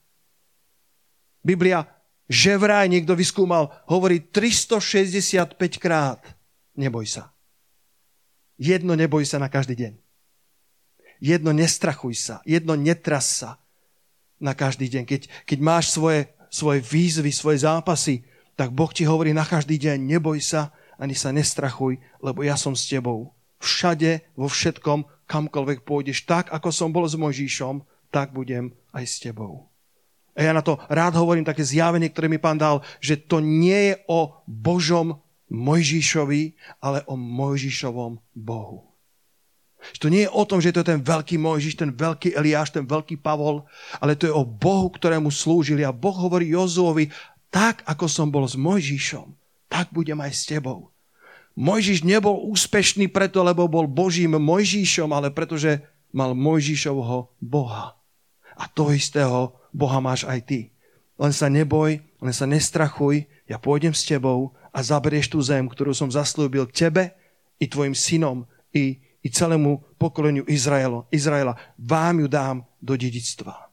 Biblia, 1.43 1.83
že 2.31 2.55
vraj 2.55 2.87
niekto 2.87 3.11
vyskúmal, 3.11 3.75
hovorí 3.85 4.23
365 4.23 5.59
krát. 5.75 6.23
Neboj 6.79 7.03
sa. 7.05 7.35
Jedno 8.55 8.95
neboj 8.95 9.27
sa 9.27 9.35
na 9.35 9.51
každý 9.51 9.75
deň. 9.75 9.93
Jedno 11.19 11.51
nestrachuj 11.51 12.15
sa. 12.15 12.35
Jedno 12.47 12.79
netras 12.79 13.43
sa 13.43 13.59
na 14.39 14.55
každý 14.55 14.87
deň. 14.87 15.03
Keď, 15.03 15.21
keď 15.43 15.59
máš 15.59 15.91
svoje, 15.91 16.31
svoje 16.47 16.79
výzvy, 16.83 17.35
svoje 17.35 17.67
zápasy, 17.67 18.23
tak 18.55 18.71
Boh 18.71 18.89
ti 18.91 19.03
hovorí 19.03 19.35
na 19.35 19.43
každý 19.43 19.75
deň, 19.75 19.99
neboj 19.99 20.39
sa, 20.39 20.71
ani 20.95 21.11
sa 21.11 21.35
nestrachuj, 21.35 21.99
lebo 22.23 22.39
ja 22.47 22.55
som 22.55 22.71
s 22.71 22.87
tebou. 22.87 23.35
Všade, 23.59 24.35
vo 24.35 24.47
všetkom, 24.51 25.05
kamkoľvek 25.25 25.87
pôjdeš, 25.87 26.27
tak 26.27 26.53
ako 26.53 26.69
som 26.69 26.89
bol 26.93 27.07
s 27.07 27.17
Mojžíšom, 27.17 27.81
tak 28.13 28.31
budem 28.31 28.71
aj 28.93 29.03
s 29.05 29.15
tebou. 29.19 29.71
A 30.35 30.43
ja 30.43 30.51
na 30.51 30.59
to 30.59 30.75
rád 30.91 31.15
hovorím 31.15 31.47
také 31.47 31.63
zjavenie, 31.63 32.11
ktoré 32.11 32.27
mi 32.27 32.39
pán 32.39 32.59
dal, 32.59 32.83
že 32.99 33.15
to 33.15 33.39
nie 33.39 33.91
je 33.91 33.95
o 34.11 34.35
Božom 34.43 35.23
Mojžíšovi, 35.47 36.59
ale 36.83 37.07
o 37.07 37.15
Mojžíšovom 37.15 38.19
Bohu. 38.35 38.91
Že 39.95 39.99
to 40.01 40.09
nie 40.09 40.23
je 40.25 40.33
o 40.33 40.43
tom, 40.43 40.59
že 40.59 40.73
to 40.73 40.81
je 40.81 40.91
ten 40.97 41.01
veľký 41.01 41.37
Mojžiš, 41.37 41.77
ten 41.77 41.91
veľký 41.93 42.33
Eliáš, 42.33 42.73
ten 42.73 42.89
veľký 42.89 43.21
Pavol, 43.21 43.69
ale 44.01 44.17
to 44.17 44.25
je 44.25 44.33
o 44.33 44.41
Bohu, 44.41 44.89
ktorému 44.89 45.29
slúžili. 45.29 45.85
A 45.85 45.93
Boh 45.93 46.15
hovorí 46.17 46.51
Jozuovi, 46.51 47.13
tak 47.53 47.85
ako 47.85 48.09
som 48.09 48.33
bol 48.33 48.49
s 48.49 48.57
Mojžišom, 48.57 49.37
tak 49.69 49.93
budem 49.93 50.17
aj 50.19 50.31
s 50.33 50.43
tebou. 50.49 50.94
Mojžiš 51.55 52.03
nebol 52.03 52.51
úspešný 52.51 53.07
preto, 53.07 53.39
lebo 53.39 53.63
bol 53.71 53.87
Božím 53.87 54.35
Mojžišom, 54.35 55.07
ale 55.15 55.31
pretože 55.31 55.79
mal 56.11 56.35
Mojžišovho 56.35 57.31
Boha. 57.39 57.95
A 58.55 58.67
to 58.67 58.91
istého 58.91 59.55
Boha 59.71 60.03
máš 60.03 60.27
aj 60.27 60.39
ty. 60.47 60.59
Len 61.15 61.31
sa 61.31 61.47
neboj, 61.47 61.99
len 61.99 62.33
sa 62.35 62.43
nestrachuj, 62.43 63.23
ja 63.47 63.55
pôjdem 63.55 63.95
s 63.95 64.03
tebou 64.03 64.51
a 64.75 64.83
zaberieš 64.83 65.31
tú 65.31 65.39
zem, 65.39 65.63
ktorú 65.67 65.95
som 65.95 66.11
zaslúbil 66.11 66.67
tebe 66.67 67.15
i 67.55 67.71
tvojim 67.71 67.95
synom 67.95 68.43
i, 68.75 68.99
i 69.23 69.27
celému 69.31 69.79
pokoleniu 69.95 70.43
Izraela. 70.43 71.07
Izraela. 71.07 71.55
Vám 71.79 72.19
ju 72.19 72.27
dám 72.27 72.57
do 72.83 72.99
dedictva. 72.99 73.71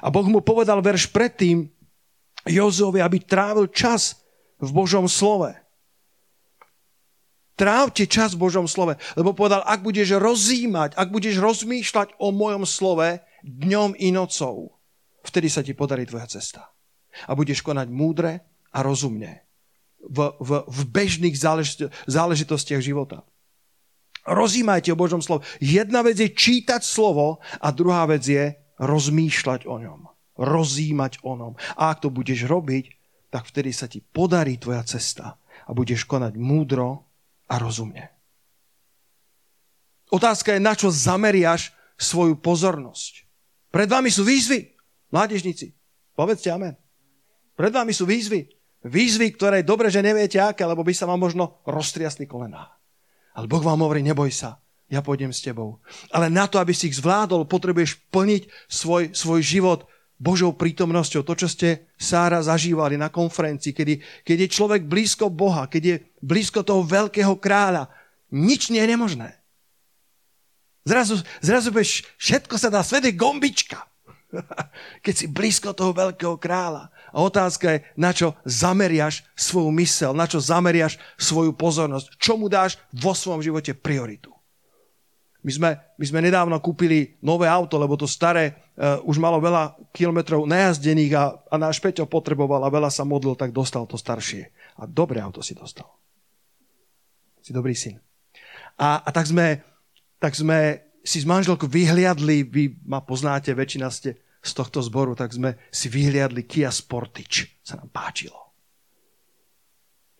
A 0.00 0.08
Boh 0.08 0.24
mu 0.24 0.40
povedal 0.40 0.80
verš 0.80 1.12
predtým 1.12 1.68
Jozovi, 2.48 3.04
aby 3.04 3.20
trávil 3.20 3.68
čas 3.68 4.24
v 4.56 4.70
Božom 4.72 5.04
slove. 5.10 5.52
Trávte 7.56 8.04
čas 8.04 8.36
v 8.36 8.44
Božom 8.44 8.68
slove, 8.68 9.00
lebo 9.16 9.32
povedal, 9.32 9.64
ak 9.64 9.80
budeš 9.80 10.20
rozímať, 10.20 10.92
ak 10.92 11.08
budeš 11.08 11.40
rozmýšľať 11.40 12.20
o 12.20 12.28
mojom 12.28 12.68
slove 12.68 13.24
dňom 13.40 13.96
i 13.96 14.12
nocou, 14.12 14.76
vtedy 15.24 15.48
sa 15.48 15.64
ti 15.64 15.72
podarí 15.72 16.04
tvoja 16.04 16.28
cesta. 16.28 16.68
A 17.24 17.32
budeš 17.32 17.64
konať 17.64 17.88
múdre 17.88 18.44
a 18.76 18.84
rozumne 18.84 19.40
v, 20.04 20.36
v, 20.36 20.50
v 20.68 20.80
bežných 20.84 21.32
záležitostiach 22.04 22.84
života. 22.84 23.24
Rozímajte 24.28 24.92
o 24.92 25.00
Božom 25.00 25.24
slove. 25.24 25.48
Jedna 25.56 26.04
vec 26.04 26.20
je 26.20 26.28
čítať 26.28 26.84
slovo 26.84 27.40
a 27.40 27.72
druhá 27.72 28.04
vec 28.04 28.26
je 28.26 28.52
rozmýšľať 28.76 29.64
o 29.64 29.80
ňom. 29.80 30.00
Rozímať 30.36 31.24
o 31.24 31.32
ňom. 31.40 31.52
A 31.80 31.88
ak 31.88 32.04
to 32.04 32.12
budeš 32.12 32.44
robiť, 32.44 32.92
tak 33.32 33.48
vtedy 33.48 33.72
sa 33.72 33.88
ti 33.88 34.04
podarí 34.04 34.60
tvoja 34.60 34.84
cesta 34.84 35.40
a 35.40 35.70
budeš 35.72 36.04
konať 36.04 36.36
múdro 36.36 37.05
a 37.46 37.54
rozumne. 37.58 38.10
Otázka 40.10 40.54
je, 40.54 40.60
na 40.62 40.74
čo 40.78 40.90
zameriaš 40.90 41.74
svoju 41.98 42.38
pozornosť. 42.38 43.26
Pred 43.74 43.88
vami 43.90 44.10
sú 44.12 44.22
výzvy, 44.22 44.76
mládežníci. 45.10 45.74
Povedzte 46.14 46.54
amen. 46.54 46.78
Pred 47.58 47.72
vami 47.72 47.90
sú 47.90 48.06
výzvy. 48.06 48.46
Výzvy, 48.86 49.34
ktoré 49.34 49.66
dobre, 49.66 49.90
že 49.90 50.04
neviete 50.04 50.38
aké, 50.38 50.62
lebo 50.62 50.86
by 50.86 50.94
sa 50.94 51.10
vám 51.10 51.18
možno 51.18 51.58
roztriasli 51.66 52.28
kolená. 52.28 52.70
Ale 53.34 53.50
Boh 53.50 53.60
vám 53.60 53.82
hovorí, 53.82 54.00
neboj 54.00 54.30
sa, 54.30 54.62
ja 54.86 55.02
pôjdem 55.02 55.34
s 55.34 55.42
tebou. 55.42 55.82
Ale 56.14 56.30
na 56.30 56.46
to, 56.46 56.62
aby 56.62 56.70
si 56.70 56.86
ich 56.86 57.02
zvládol, 57.02 57.50
potrebuješ 57.50 57.98
plniť 58.14 58.42
svoj, 58.70 59.10
svoj 59.10 59.40
život 59.42 59.90
Božou 60.16 60.56
prítomnosťou, 60.56 61.22
to, 61.22 61.34
čo 61.36 61.48
ste 61.48 61.92
Sára 62.00 62.40
zažívali 62.40 62.96
na 62.96 63.12
konferencii, 63.12 63.76
kedy, 63.76 63.94
keď 64.24 64.36
je 64.44 64.48
človek 64.48 64.82
blízko 64.88 65.28
Boha, 65.28 65.68
keď 65.68 65.82
je 65.84 65.96
blízko 66.24 66.64
toho 66.64 66.80
veľkého 66.84 67.36
kráľa, 67.36 67.92
nič 68.32 68.72
nie 68.72 68.80
je 68.80 68.90
nemožné. 68.96 69.30
Zrazu, 70.86 71.18
zrazu 71.42 71.74
beš, 71.74 72.06
všetko 72.14 72.54
sa 72.56 72.70
dá, 72.70 72.80
svet 72.86 73.10
je 73.10 73.18
gombička. 73.18 73.82
Keď 75.04 75.14
si 75.14 75.26
blízko 75.26 75.74
toho 75.74 75.90
veľkého 75.90 76.38
kráľa. 76.38 76.94
A 77.10 77.26
otázka 77.26 77.74
je, 77.74 77.78
na 77.98 78.14
čo 78.14 78.38
zameriaš 78.46 79.26
svoju 79.34 79.74
mysel, 79.82 80.14
na 80.14 80.30
čo 80.30 80.38
zameriaš 80.38 80.94
svoju 81.18 81.58
pozornosť, 81.58 82.14
čo 82.22 82.38
mu 82.38 82.46
dáš 82.46 82.78
vo 82.94 83.18
svojom 83.18 83.42
živote 83.42 83.74
prioritu. 83.74 84.35
My 85.46 85.52
sme, 85.54 85.70
my 85.78 86.04
sme 86.10 86.26
nedávno 86.26 86.58
kúpili 86.58 87.14
nové 87.22 87.46
auto, 87.46 87.78
lebo 87.78 87.94
to 87.94 88.10
staré 88.10 88.74
uh, 88.74 88.98
už 89.06 89.22
malo 89.22 89.38
veľa 89.38 89.78
kilometrov 89.94 90.42
najazdených 90.42 91.12
a, 91.14 91.38
a 91.46 91.54
náš 91.54 91.78
Peťo 91.78 92.02
potreboval 92.10 92.66
a 92.66 92.74
veľa 92.74 92.90
sa 92.90 93.06
modlil, 93.06 93.38
tak 93.38 93.54
dostal 93.54 93.86
to 93.86 93.94
staršie. 93.94 94.50
A 94.82 94.90
dobré 94.90 95.22
auto 95.22 95.46
si 95.46 95.54
dostal. 95.54 95.86
Si 97.38 97.54
dobrý 97.54 97.78
syn. 97.78 98.02
A, 98.74 99.06
a 99.06 99.08
tak, 99.14 99.30
sme, 99.30 99.62
tak 100.18 100.34
sme 100.34 100.82
si 101.06 101.22
s 101.22 101.26
manželkou 101.30 101.70
vyhliadli, 101.70 102.42
vy 102.42 102.82
ma 102.82 102.98
poznáte, 103.06 103.54
väčšina 103.54 103.86
ste 103.86 104.18
z 104.42 104.50
tohto 104.50 104.82
zboru, 104.82 105.14
tak 105.14 105.30
sme 105.30 105.54
si 105.70 105.86
vyhliadli 105.86 106.42
Kia 106.42 106.74
Sportage. 106.74 107.62
Sa 107.62 107.78
nám 107.78 107.94
páčilo. 107.94 108.50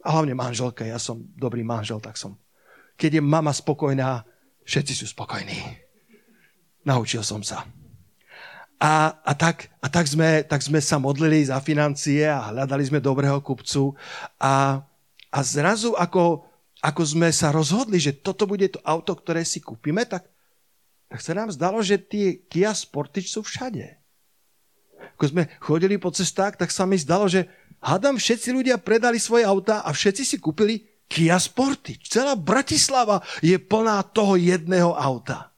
A 0.07 0.15
hlavne 0.15 0.39
manželka, 0.39 0.87
ja 0.87 1.03
som 1.03 1.19
dobrý 1.35 1.67
manžel, 1.67 1.99
tak 1.99 2.15
som. 2.15 2.39
Keď 2.95 3.19
je 3.19 3.23
mama 3.27 3.51
spokojná, 3.51 4.23
všetci 4.67 4.93
sú 4.93 5.07
spokojní. 5.07 5.87
Naučil 6.83 7.23
som 7.23 7.41
sa. 7.41 7.63
A, 8.77 9.17
a, 9.25 9.33
tak, 9.33 9.73
a 9.81 9.89
tak, 9.89 10.05
sme, 10.05 10.45
tak 10.45 10.61
sme 10.61 10.85
sa 10.85 11.01
modlili 11.01 11.49
za 11.49 11.57
financie 11.65 12.29
a 12.29 12.53
hľadali 12.53 12.85
sme 12.85 13.01
dobrého 13.01 13.41
kupcu. 13.41 13.97
A, 14.37 14.85
a 15.33 15.39
zrazu, 15.41 15.97
ako, 15.97 16.45
ako 16.85 17.03
sme 17.07 17.33
sa 17.33 17.49
rozhodli, 17.49 17.97
že 17.97 18.13
toto 18.13 18.45
bude 18.45 18.69
to 18.69 18.83
auto, 18.85 19.17
ktoré 19.17 19.49
si 19.49 19.65
kúpime, 19.65 20.05
tak, 20.05 20.29
tak 21.09 21.25
sa 21.25 21.33
nám 21.33 21.49
zdalo, 21.57 21.81
že 21.81 21.97
tie 21.97 22.37
Kia 22.37 22.77
Sportage 22.77 23.33
sú 23.33 23.41
všade. 23.41 23.97
Ako 25.17 25.25
sme 25.33 25.49
chodili 25.65 25.97
po 25.97 26.13
cestách, 26.13 26.61
tak 26.61 26.69
sa 26.69 26.85
mi 26.85 27.01
zdalo, 27.01 27.25
že 27.33 27.49
hádam, 27.81 28.21
všetci 28.21 28.53
ľudia 28.53 28.77
predali 28.77 29.17
svoje 29.17 29.49
auta 29.49 29.81
a 29.81 29.89
všetci 29.89 30.23
si 30.23 30.37
kúpili 30.37 30.85
Kia 31.07 31.39
Sportage. 31.39 32.07
Celá 32.07 32.35
Bratislava 32.35 33.23
je 33.41 33.57
plná 33.57 34.03
toho 34.11 34.35
jedného 34.35 34.93
auta. 34.95 35.55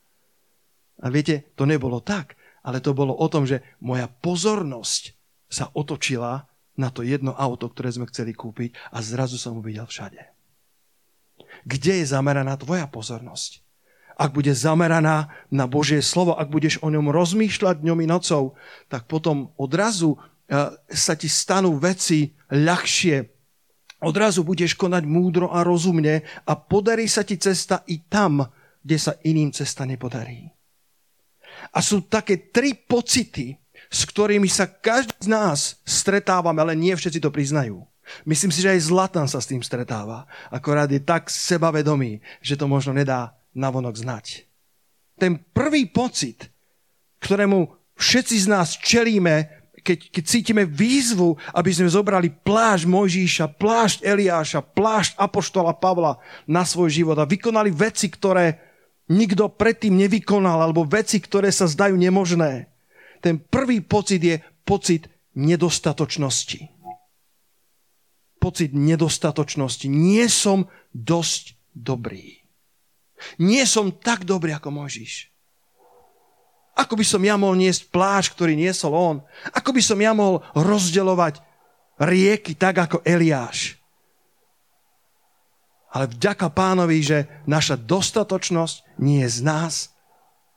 A 0.98 1.06
viete, 1.08 1.54
to 1.54 1.64
nebolo 1.64 2.02
tak, 2.02 2.34
ale 2.66 2.82
to 2.82 2.92
bolo 2.92 3.14
o 3.14 3.26
tom, 3.30 3.46
že 3.46 3.62
moja 3.80 4.10
pozornosť 4.10 5.14
sa 5.48 5.72
otočila 5.72 6.50
na 6.78 6.92
to 6.92 7.02
jedno 7.02 7.34
auto, 7.34 7.66
ktoré 7.70 7.90
sme 7.90 8.06
chceli 8.10 8.36
kúpiť 8.36 8.76
a 8.92 9.02
zrazu 9.02 9.40
som 9.40 9.58
ho 9.58 9.62
videl 9.64 9.88
všade. 9.88 10.20
Kde 11.64 12.02
je 12.02 12.06
zameraná 12.06 12.54
tvoja 12.58 12.86
pozornosť? 12.86 13.64
Ak 14.18 14.34
bude 14.34 14.50
zameraná 14.50 15.30
na 15.46 15.70
Božie 15.70 16.02
slovo, 16.02 16.34
ak 16.34 16.50
budeš 16.50 16.82
o 16.82 16.90
ňom 16.90 17.14
rozmýšľať 17.14 17.82
dňom 17.82 17.98
i 18.02 18.06
nocou, 18.10 18.58
tak 18.90 19.06
potom 19.06 19.54
odrazu 19.54 20.18
eh, 20.18 20.74
sa 20.90 21.14
ti 21.14 21.30
stanú 21.30 21.78
veci 21.78 22.34
ľahšie, 22.50 23.37
Odrazu 23.98 24.46
budeš 24.46 24.78
konať 24.78 25.02
múdro 25.04 25.50
a 25.50 25.66
rozumne 25.66 26.22
a 26.46 26.52
podarí 26.54 27.10
sa 27.10 27.26
ti 27.26 27.34
cesta 27.34 27.82
i 27.90 27.98
tam, 28.06 28.46
kde 28.82 28.96
sa 28.98 29.18
iným 29.26 29.50
cesta 29.50 29.82
nepodarí. 29.82 30.46
A 31.74 31.82
sú 31.82 32.06
také 32.06 32.54
tri 32.54 32.78
pocity, 32.78 33.58
s 33.90 34.06
ktorými 34.06 34.46
sa 34.46 34.70
každý 34.70 35.18
z 35.18 35.28
nás 35.28 35.58
stretávame, 35.82 36.62
ale 36.62 36.78
nie 36.78 36.94
všetci 36.94 37.18
to 37.18 37.34
priznajú. 37.34 37.82
Myslím 38.24 38.54
si, 38.54 38.62
že 38.64 38.72
aj 38.72 38.86
Zlatan 38.88 39.26
sa 39.28 39.42
s 39.42 39.50
tým 39.50 39.60
stretáva. 39.60 40.24
Akorát 40.48 40.88
je 40.88 41.02
tak 41.02 41.28
sebavedomý, 41.28 42.22
že 42.40 42.56
to 42.56 42.70
možno 42.70 42.96
nedá 42.96 43.36
navonok 43.52 43.98
znať. 43.98 44.48
Ten 45.18 45.42
prvý 45.50 45.90
pocit, 45.90 46.48
ktorému 47.18 47.66
všetci 47.98 48.36
z 48.38 48.46
nás 48.46 48.78
čelíme, 48.78 49.57
keď, 49.82 49.98
keď 50.10 50.24
cítime 50.24 50.62
výzvu, 50.66 51.38
aby 51.54 51.70
sme 51.70 51.88
zobrali 51.90 52.30
plášť 52.30 52.84
Mojžíša, 52.88 53.56
plášť 53.58 54.04
Eliáša, 54.04 54.60
plášť 54.62 55.16
Apoštola 55.16 55.76
Pavla 55.76 56.18
na 56.50 56.62
svoj 56.66 56.92
život 56.92 57.16
a 57.18 57.28
vykonali 57.28 57.70
veci, 57.70 58.10
ktoré 58.10 58.58
nikto 59.08 59.48
predtým 59.48 59.96
nevykonal, 59.96 60.68
alebo 60.68 60.84
veci, 60.84 61.18
ktoré 61.18 61.48
sa 61.48 61.64
zdajú 61.64 61.96
nemožné. 61.96 62.68
Ten 63.24 63.40
prvý 63.40 63.80
pocit 63.80 64.20
je 64.22 64.36
pocit 64.62 65.08
nedostatočnosti. 65.34 66.68
Pocit 68.38 68.70
nedostatočnosti. 68.70 69.90
Nie 69.90 70.30
som 70.30 70.70
dosť 70.94 71.58
dobrý. 71.74 72.38
Nie 73.42 73.66
som 73.66 73.90
tak 73.90 74.22
dobrý 74.22 74.54
ako 74.54 74.70
Mojžiš. 74.70 75.34
Ako 76.78 76.94
by 76.94 77.02
som 77.02 77.18
ja 77.26 77.34
mohol 77.34 77.58
niesť 77.58 77.90
pláž, 77.90 78.30
ktorý 78.30 78.54
niesol 78.54 78.94
on? 78.94 79.16
Ako 79.50 79.74
by 79.74 79.82
som 79.82 79.98
ja 79.98 80.14
mohol 80.14 80.46
rozdeľovať 80.54 81.42
rieky 81.98 82.54
tak 82.54 82.78
ako 82.78 83.02
Eliáš? 83.02 83.74
Ale 85.90 86.06
vďaka 86.06 86.46
pánovi, 86.54 87.02
že 87.02 87.18
naša 87.50 87.74
dostatočnosť 87.74 89.02
nie 89.02 89.26
je 89.26 89.30
z 89.34 89.38
nás, 89.42 89.74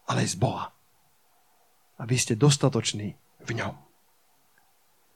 ale 0.05 0.21
z 0.29 0.37
Boha. 0.37 0.69
A 1.97 2.05
vy 2.05 2.21
ste 2.21 2.37
dostatoční 2.37 3.17
v 3.41 3.57
ňom. 3.57 3.73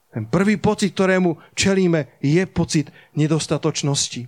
Ten 0.10 0.26
prvý 0.26 0.58
pocit, 0.58 0.96
ktorému 0.96 1.38
čelíme, 1.54 2.18
je 2.24 2.42
pocit 2.50 2.90
nedostatočnosti. 3.14 4.26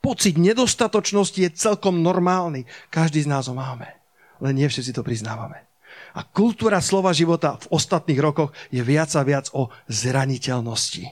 Pocit 0.00 0.38
nedostatočnosti 0.40 1.42
je 1.42 1.50
celkom 1.52 2.00
normálny. 2.00 2.64
Každý 2.88 3.26
z 3.26 3.28
nás 3.28 3.50
ho 3.50 3.58
máme 3.58 3.99
len 4.40 4.56
nie 4.56 4.68
všetci 4.68 4.96
to 4.96 5.06
priznávame. 5.06 5.70
A 6.16 6.26
kultúra 6.26 6.82
slova 6.82 7.14
života 7.14 7.60
v 7.60 7.70
ostatných 7.70 8.18
rokoch 8.18 8.50
je 8.74 8.82
viac 8.82 9.14
a 9.14 9.22
viac 9.22 9.46
o 9.54 9.70
zraniteľnosti. 9.86 11.06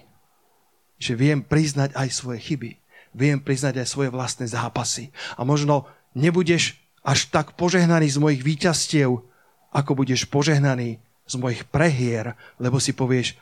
Že 0.98 1.12
viem 1.14 1.38
priznať 1.46 1.94
aj 1.94 2.08
svoje 2.10 2.42
chyby. 2.42 2.70
Viem 3.14 3.38
priznať 3.38 3.84
aj 3.84 3.86
svoje 3.86 4.10
vlastné 4.10 4.50
zápasy. 4.50 5.14
A 5.38 5.46
možno 5.46 5.86
nebudeš 6.18 6.74
až 7.06 7.30
tak 7.30 7.54
požehnaný 7.54 8.10
z 8.10 8.18
mojich 8.18 8.42
výťastiev, 8.42 9.22
ako 9.70 9.90
budeš 9.94 10.26
požehnaný 10.26 10.98
z 11.28 11.34
mojich 11.38 11.62
prehier, 11.68 12.34
lebo 12.58 12.82
si 12.82 12.96
povieš, 12.96 13.38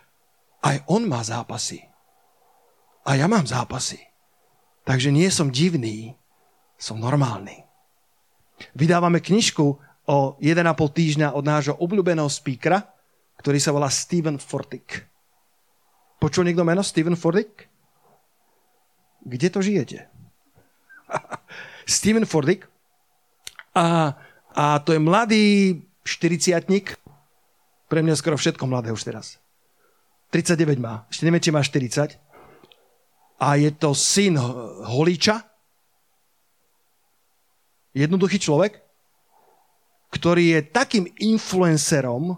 aj 0.61 0.83
on 0.91 1.07
má 1.07 1.23
zápasy. 1.23 1.87
A 3.07 3.15
ja 3.15 3.31
mám 3.31 3.47
zápasy. 3.47 4.03
Takže 4.87 5.11
nie 5.11 5.31
som 5.31 5.51
divný, 5.51 6.15
som 6.79 6.99
normálny. 6.99 7.66
Vydávame 8.73 9.21
knižku 9.21 9.67
o 10.07 10.19
1,5 10.39 10.63
týždňa 10.93 11.29
od 11.35 11.45
nášho 11.45 11.75
obľúbeného 11.77 12.31
speakera, 12.31 12.83
ktorý 13.43 13.59
sa 13.61 13.75
volá 13.75 13.91
Steven 13.93 14.41
Fortick. 14.41 15.05
Počul 16.17 16.49
niekto 16.49 16.65
meno 16.65 16.81
Steven 16.81 17.19
Fortick? 17.19 17.69
Kde 19.27 19.49
to 19.51 19.61
žijete? 19.61 20.09
Steven 21.85 22.25
Fordick. 22.25 22.65
A, 23.77 24.17
a 24.57 24.65
to 24.81 24.97
je 24.97 25.01
mladý 25.03 25.45
40 26.07 26.57
Pre 27.87 28.01
mňa 28.03 28.15
skoro 28.19 28.39
všetko 28.39 28.65
mladé 28.67 28.91
už 28.91 29.05
teraz. 29.05 29.39
39 30.31 30.81
má. 30.83 31.07
Ešte 31.11 31.23
neviem, 31.29 31.43
či 31.43 31.55
má 31.55 31.63
40. 31.63 32.19
A 33.37 33.49
je 33.61 33.71
to 33.77 33.93
syn 33.93 34.41
Holiča, 34.89 35.45
jednoduchý 37.97 38.37
človek, 38.37 38.85
ktorý 40.13 40.61
je 40.61 40.61
takým 40.69 41.09
influencerom, 41.17 42.37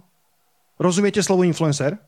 rozumiete 0.78 1.18
slovo 1.18 1.42
influencer? 1.42 1.98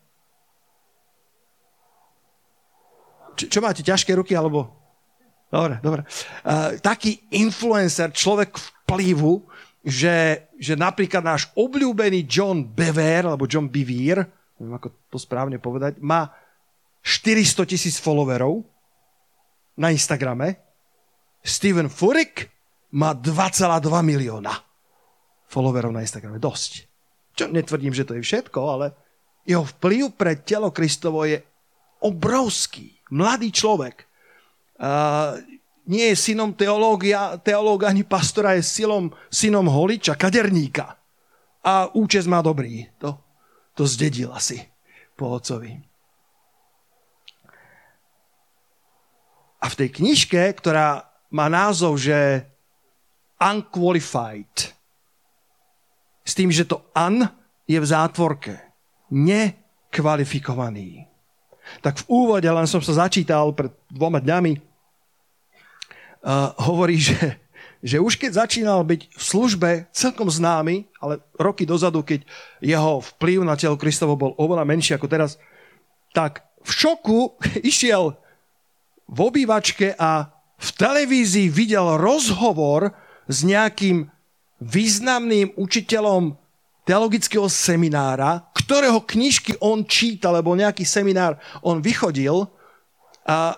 Č- 3.35 3.51
čo 3.51 3.59
máte, 3.59 3.83
ťažké 3.83 4.15
ruky 4.15 4.39
alebo... 4.39 4.71
Dobre, 5.51 5.83
dobre. 5.83 6.07
Uh, 6.47 6.79
taký 6.79 7.27
influencer, 7.35 8.15
človek 8.15 8.55
vplyvu, 8.55 9.43
že, 9.83 10.47
že 10.63 10.79
napríklad 10.79 11.27
náš 11.27 11.51
obľúbený 11.59 12.23
John 12.31 12.63
Bever, 12.63 13.27
alebo 13.27 13.51
John 13.51 13.67
Bevere, 13.67 14.31
neviem 14.63 14.79
ako 14.79 14.95
to 15.11 15.19
správne 15.19 15.59
povedať, 15.59 15.99
má 15.99 16.31
400 17.03 17.67
tisíc 17.67 17.97
followerov 17.99 18.63
na 19.75 19.91
Instagrame. 19.91 20.61
Steven 21.41 21.89
Furik 21.89 22.53
má 22.95 23.15
2,2 23.15 23.87
milióna 24.03 24.55
followerov 25.51 25.95
na 25.95 26.03
Instagrame. 26.03 26.43
Dosť. 26.43 26.87
Čo 27.35 27.51
netvrdím, 27.51 27.95
že 27.95 28.07
to 28.07 28.19
je 28.19 28.23
všetko, 28.23 28.61
ale 28.67 28.87
jeho 29.47 29.67
vplyv 29.79 30.15
pre 30.15 30.39
telo 30.43 30.71
Kristovo 30.75 31.27
je 31.27 31.43
obrovský. 32.03 32.95
Mladý 33.11 33.51
človek. 33.51 34.07
Uh, 34.81 35.43
nie 35.91 36.15
je 36.15 36.17
synom 36.17 36.55
teológia, 36.55 37.35
teológa 37.43 37.91
ani 37.91 38.07
pastora, 38.07 38.55
je 38.55 38.63
silom, 38.63 39.11
synom 39.27 39.67
holiča, 39.67 40.15
kaderníka. 40.15 40.95
A 41.67 41.91
účes 41.93 42.31
má 42.31 42.41
dobrý. 42.41 42.87
To, 43.03 43.19
to 43.75 43.85
zdedil 43.85 44.31
asi 44.31 44.63
po 45.19 45.35
otcovi. 45.35 45.77
A 49.61 49.67
v 49.69 49.75
tej 49.77 49.89
knižke, 49.93 50.41
ktorá 50.57 51.05
má 51.35 51.53
názov, 51.53 52.01
že 52.01 52.49
unqualified. 53.41 54.77
S 56.21 56.37
tým, 56.37 56.53
že 56.53 56.69
to 56.69 56.85
un 56.93 57.25
je 57.65 57.81
v 57.81 57.87
zátvorke. 57.89 58.61
Nekvalifikovaný. 59.11 61.09
Tak 61.81 62.05
v 62.05 62.09
úvode, 62.11 62.47
len 62.47 62.69
som 62.69 62.85
sa 62.85 63.07
začítal 63.07 63.51
pred 63.57 63.73
dvoma 63.91 64.21
dňami, 64.21 64.53
uh, 64.59 66.53
hovorí, 66.67 66.99
že, 67.01 67.39
že 67.81 68.03
už 68.03 68.19
keď 68.19 68.47
začínal 68.47 68.83
byť 68.85 69.01
v 69.15 69.23
službe 69.23 69.71
celkom 69.95 70.29
známy, 70.29 70.91
ale 70.99 71.23
roky 71.39 71.65
dozadu, 71.65 72.03
keď 72.03 72.27
jeho 72.61 73.01
vplyv 73.17 73.47
na 73.47 73.55
telo 73.57 73.79
Kristovo 73.79 74.19
bol 74.19 74.37
oveľa 74.37 74.67
menší 74.67 74.99
ako 74.99 75.07
teraz, 75.07 75.39
tak 76.11 76.43
v 76.67 76.71
šoku 76.71 77.39
išiel 77.71 78.19
v 79.11 79.19
obývačke 79.19 79.95
a 79.99 80.31
v 80.61 80.69
televízii 80.77 81.49
videl 81.49 81.97
rozhovor 81.97 82.93
s 83.31 83.47
nejakým 83.47 84.11
významným 84.59 85.55
učiteľom 85.55 86.35
teologického 86.83 87.47
seminára, 87.47 88.51
ktorého 88.51 88.99
knižky 89.07 89.55
on 89.63 89.87
čítal, 89.87 90.35
lebo 90.35 90.59
nejaký 90.59 90.83
seminár 90.83 91.39
on 91.63 91.79
vychodil 91.79 92.51
a, 93.23 93.55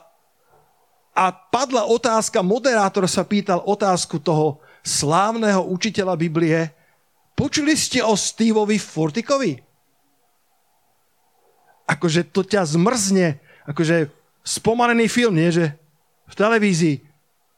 a 1.17 1.25
padla 1.33 1.89
otázka, 1.89 2.45
moderátor 2.45 3.09
sa 3.09 3.25
pýtal 3.25 3.65
otázku 3.65 4.21
toho 4.21 4.61
slávneho 4.85 5.65
učiteľa 5.65 6.15
Biblie, 6.21 6.69
počuli 7.33 7.73
ste 7.73 8.05
o 8.05 8.13
Steveovi 8.13 8.77
Furtikovi? 8.77 9.57
Akože 11.89 12.29
to 12.29 12.45
ťa 12.45 12.69
zmrzne, 12.69 13.41
akože 13.65 14.13
spomalený 14.45 15.09
film, 15.09 15.39
nie, 15.39 15.49
že 15.49 15.73
v 16.29 16.35
televízii. 16.35 17.12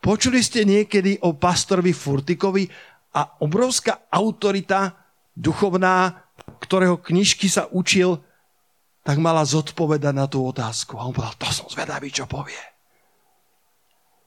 Počuli 0.05 0.45
ste 0.45 0.69
niekedy 0.69 1.17
o 1.25 1.33
pastorovi 1.33 1.97
Furtikovi 1.97 2.69
a 3.17 3.41
obrovská 3.41 4.05
autorita 4.13 4.93
duchovná, 5.33 6.29
ktorého 6.61 7.01
knižky 7.01 7.49
sa 7.49 7.73
učil, 7.73 8.21
tak 9.01 9.17
mala 9.17 9.49
zodpovedať 9.49 10.13
na 10.13 10.29
tú 10.29 10.45
otázku. 10.45 11.01
A 11.01 11.09
on 11.09 11.17
povedal, 11.17 11.41
to 11.41 11.49
som 11.49 11.73
zvedavý, 11.73 12.13
čo 12.13 12.29
povie. 12.29 12.61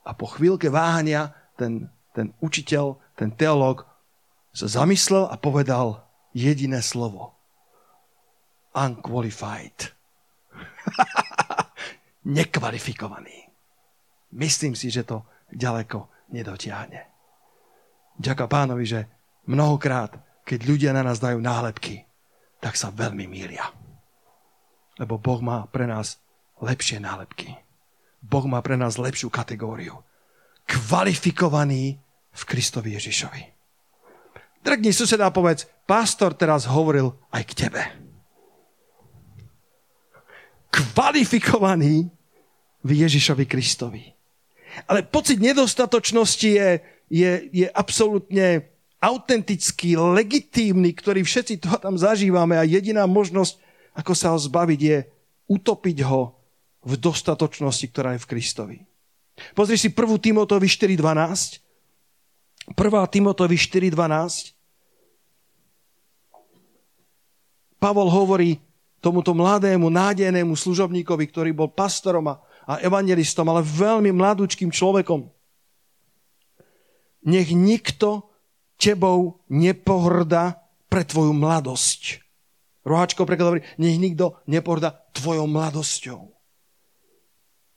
A 0.01 0.17
po 0.17 0.25
chvíľke 0.25 0.73
váhania 0.73 1.29
ten, 1.53 1.93
ten 2.09 2.33
učiteľ, 2.41 2.97
ten 3.13 3.29
teológ 3.37 3.85
sa 4.57 4.65
zamyslel 4.65 5.29
a 5.29 5.37
povedal 5.37 6.09
jediné 6.33 6.81
slovo. 6.81 7.37
Unqualified. 8.73 9.93
Nekvalifikovaný. 12.25 13.45
Myslím 14.33 14.73
si, 14.73 14.89
že 14.89 15.05
to 15.05 15.21
ďaleko 15.51 16.07
nedotiahne. 16.33 17.01
Ďaká 18.17 18.49
pánovi, 18.49 18.85
že 18.87 18.99
mnohokrát, 19.45 20.17
keď 20.43 20.59
ľudia 20.65 20.91
na 20.91 21.05
nás 21.05 21.21
dajú 21.21 21.37
nálepky, 21.37 22.03
tak 22.57 22.73
sa 22.73 22.89
veľmi 22.89 23.29
mília. 23.29 23.69
Lebo 24.97 25.21
Boh 25.21 25.39
má 25.45 25.69
pre 25.69 25.85
nás 25.85 26.17
lepšie 26.57 26.97
nálepky. 26.97 27.53
Boh 28.17 28.43
má 28.49 28.59
pre 28.65 28.73
nás 28.73 28.97
lepšiu 28.97 29.29
kategóriu. 29.29 30.01
Kvalifikovaný 30.65 32.01
v 32.33 32.41
Kristovi 32.43 32.97
Ježišovi. 32.97 33.43
Drgni 34.65 34.91
suseda 34.91 35.29
a 35.29 35.31
povedz, 35.31 35.69
pastor 35.85 36.33
teraz 36.33 36.65
hovoril 36.67 37.13
aj 37.31 37.43
k 37.47 37.53
tebe. 37.55 37.83
Kvalifikovaný 40.73 42.09
v 42.83 42.89
Ježišovi 42.89 43.45
Kristovi. 43.47 44.16
Ale 44.85 45.01
pocit 45.01 45.41
nedostatočnosti 45.41 46.45
je, 46.45 46.69
je, 47.09 47.31
je 47.49 47.67
absolútne 47.73 48.69
autentický, 49.01 49.97
legitímny, 49.97 50.93
ktorý 50.93 51.25
všetci 51.25 51.61
toho 51.61 51.77
tam 51.81 51.97
zažívame 51.97 52.57
a 52.57 52.65
jediná 52.65 53.05
možnosť, 53.09 53.57
ako 53.97 54.13
sa 54.13 54.33
ho 54.33 54.37
zbaviť, 54.37 54.79
je 54.81 54.97
utopiť 55.49 55.97
ho 56.05 56.37
v 56.85 56.93
dostatočnosti, 56.97 57.85
ktorá 57.89 58.13
je 58.17 58.21
v 58.21 58.29
Kristovi. 58.29 58.77
Pozri 59.53 59.77
si 59.77 59.93
1. 59.93 59.97
Timotovi 60.17 60.65
4.12. 60.65 61.61
1. 62.73 63.13
Timotovi 63.13 63.57
4.12. 63.57 64.57
Pavol 67.77 68.09
hovorí 68.09 68.57
tomuto 68.97 69.37
mladému, 69.37 69.93
nádejnému 69.93 70.57
služobníkovi, 70.57 71.29
ktorý 71.29 71.53
bol 71.53 71.69
pastorom 71.69 72.25
a 72.33 72.41
a 72.67 72.83
evangelistom, 72.83 73.47
ale 73.47 73.63
veľmi 73.63 74.11
mladúčkým 74.11 74.67
človekom. 74.67 75.31
Nech 77.27 77.49
nikto 77.55 78.27
tebou 78.75 79.39
nepohrda 79.47 80.59
pre 80.91 81.07
tvoju 81.07 81.31
mladosť. 81.31 82.23
Roháčko 82.87 83.27
preklad 83.27 83.47
hovorí, 83.51 83.63
nech 83.79 83.99
nikto 83.99 84.43
nepohrda 84.47 84.95
tvojou 85.11 85.47
mladosťou. 85.47 86.21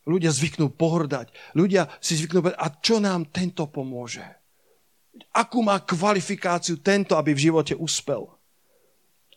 Ľudia 0.06 0.30
zvyknú 0.34 0.74
pohrdať. 0.74 1.54
Ľudia 1.54 1.86
si 2.02 2.18
zvyknú 2.18 2.42
povedať, 2.42 2.58
a 2.58 2.68
čo 2.78 2.98
nám 2.98 3.30
tento 3.30 3.66
pomôže? 3.70 4.22
Akú 5.34 5.62
má 5.62 5.82
kvalifikáciu 5.82 6.78
tento, 6.82 7.18
aby 7.18 7.34
v 7.34 7.50
živote 7.50 7.74
uspel? 7.74 8.26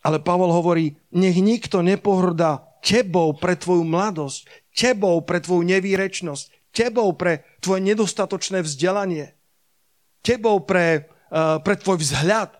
Ale 0.02 0.22
Pavol 0.22 0.50
hovorí, 0.50 0.94
nech 1.14 1.38
nikto 1.38 1.82
nepohrda 1.82 2.73
tebou 2.84 3.32
pre 3.32 3.56
tvoju 3.56 3.80
mladosť 3.88 4.64
tebou 4.74 5.22
pre 5.22 5.38
tvoju 5.38 5.62
nevýrečnosť, 5.62 6.74
tebou 6.74 7.14
pre 7.14 7.46
tvoje 7.62 7.80
nedostatočné 7.86 8.66
vzdelanie, 8.66 9.32
tebou 10.20 10.66
pre, 10.66 11.06
uh, 11.30 11.62
pre 11.62 11.78
tvoj 11.78 12.02
vzhľad, 12.02 12.50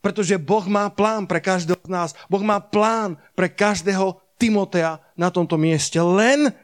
pretože 0.00 0.38
Boh 0.38 0.62
má 0.70 0.86
plán 0.94 1.26
pre 1.26 1.42
každého 1.42 1.82
z 1.82 1.90
nás. 1.90 2.10
Boh 2.30 2.40
má 2.46 2.62
plán 2.62 3.18
pre 3.34 3.50
každého 3.50 4.22
Timotea 4.38 5.02
na 5.18 5.34
tomto 5.34 5.58
mieste. 5.58 5.98
Len 5.98 6.54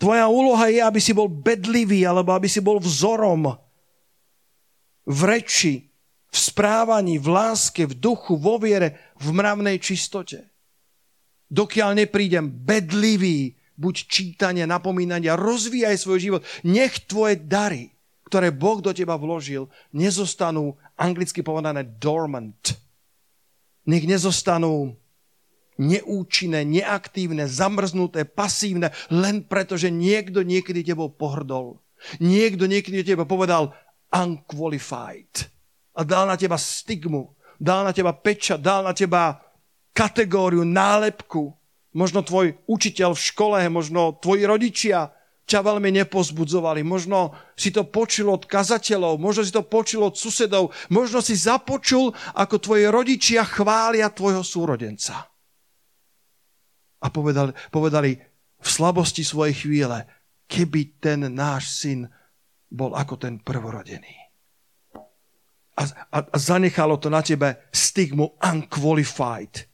tvoja 0.00 0.26
úloha 0.26 0.66
je, 0.66 0.82
aby 0.82 0.98
si 0.98 1.14
bol 1.14 1.30
bedlivý, 1.30 2.02
alebo 2.02 2.34
aby 2.34 2.50
si 2.50 2.58
bol 2.58 2.82
vzorom 2.82 3.54
v 5.06 5.20
reči, 5.22 5.86
v 6.28 6.36
správaní, 6.36 7.20
v 7.20 7.28
láske, 7.28 7.86
v 7.86 7.94
duchu, 7.94 8.40
vo 8.40 8.58
viere, 8.58 9.14
v 9.20 9.36
mravnej 9.36 9.78
čistote. 9.78 10.47
Dokiaľ 11.48 12.04
neprídem 12.04 12.44
bedlivý, 12.48 13.56
buď 13.78 13.94
čítanie, 14.04 14.64
napomínania, 14.68 15.38
rozvíjaj 15.38 15.96
svoj 15.96 16.18
život. 16.20 16.42
Nech 16.64 17.08
tvoje 17.08 17.40
dary, 17.40 17.88
ktoré 18.28 18.52
Boh 18.52 18.84
do 18.84 18.92
teba 18.92 19.16
vložil, 19.16 19.72
nezostanú 19.96 20.76
anglicky 21.00 21.40
povedané 21.40 21.88
dormant. 21.96 22.76
Nech 23.88 24.04
nezostanú 24.04 24.92
neúčinné, 25.78 26.66
neaktívne, 26.66 27.46
zamrznuté, 27.48 28.26
pasívne, 28.26 28.92
len 29.08 29.46
preto, 29.46 29.78
že 29.78 29.88
niekto 29.88 30.42
niekedy 30.42 30.84
tebou 30.84 31.08
pohrdol. 31.08 31.80
Niekto 32.20 32.66
niekedy 32.68 33.06
teba 33.06 33.24
povedal 33.24 33.72
unqualified 34.10 35.48
a 35.94 36.04
dal 36.06 36.30
na 36.30 36.36
teba 36.38 36.58
stigmu, 36.58 37.34
dal 37.58 37.86
na 37.86 37.94
teba 37.94 38.14
peča, 38.14 38.58
dal 38.58 38.86
na 38.86 38.94
teba 38.94 39.38
kategóriu, 39.98 40.62
nálepku, 40.62 41.58
Možno 41.96 42.20
tvoj 42.20 42.54
učiteľ 42.68 43.16
v 43.16 43.24
škole, 43.32 43.58
možno 43.72 44.14
tvoji 44.20 44.44
rodičia 44.44 45.10
ťa 45.48 45.64
veľmi 45.64 45.88
nepozbudzovali. 46.04 46.84
Možno 46.84 47.32
si 47.56 47.72
to 47.72 47.88
počul 47.88 48.36
od 48.36 48.44
kazateľov, 48.44 49.16
možno 49.16 49.42
si 49.42 49.50
to 49.50 49.64
počul 49.64 50.06
od 50.06 50.14
susedov, 50.14 50.76
možno 50.92 51.24
si 51.24 51.32
započul, 51.32 52.12
ako 52.36 52.60
tvoji 52.60 52.84
rodičia 52.92 53.42
chvália 53.48 54.12
tvojho 54.12 54.44
súrodenca. 54.44 55.26
A 57.00 57.06
povedali, 57.08 57.56
povedali 57.72 58.14
v 58.60 58.68
slabosti 58.68 59.24
svojej 59.24 59.56
chvíle, 59.56 60.04
keby 60.44 61.00
ten 61.00 61.24
náš 61.32 61.82
syn 61.82 62.04
bol 62.68 62.92
ako 62.92 63.16
ten 63.16 63.40
prvorodený. 63.40 64.28
A, 65.78 65.82
a, 66.12 66.18
a 66.20 66.36
zanechalo 66.36 67.00
to 67.00 67.08
na 67.08 67.24
tebe 67.24 67.70
stigmu 67.72 68.36
unqualified 68.38 69.68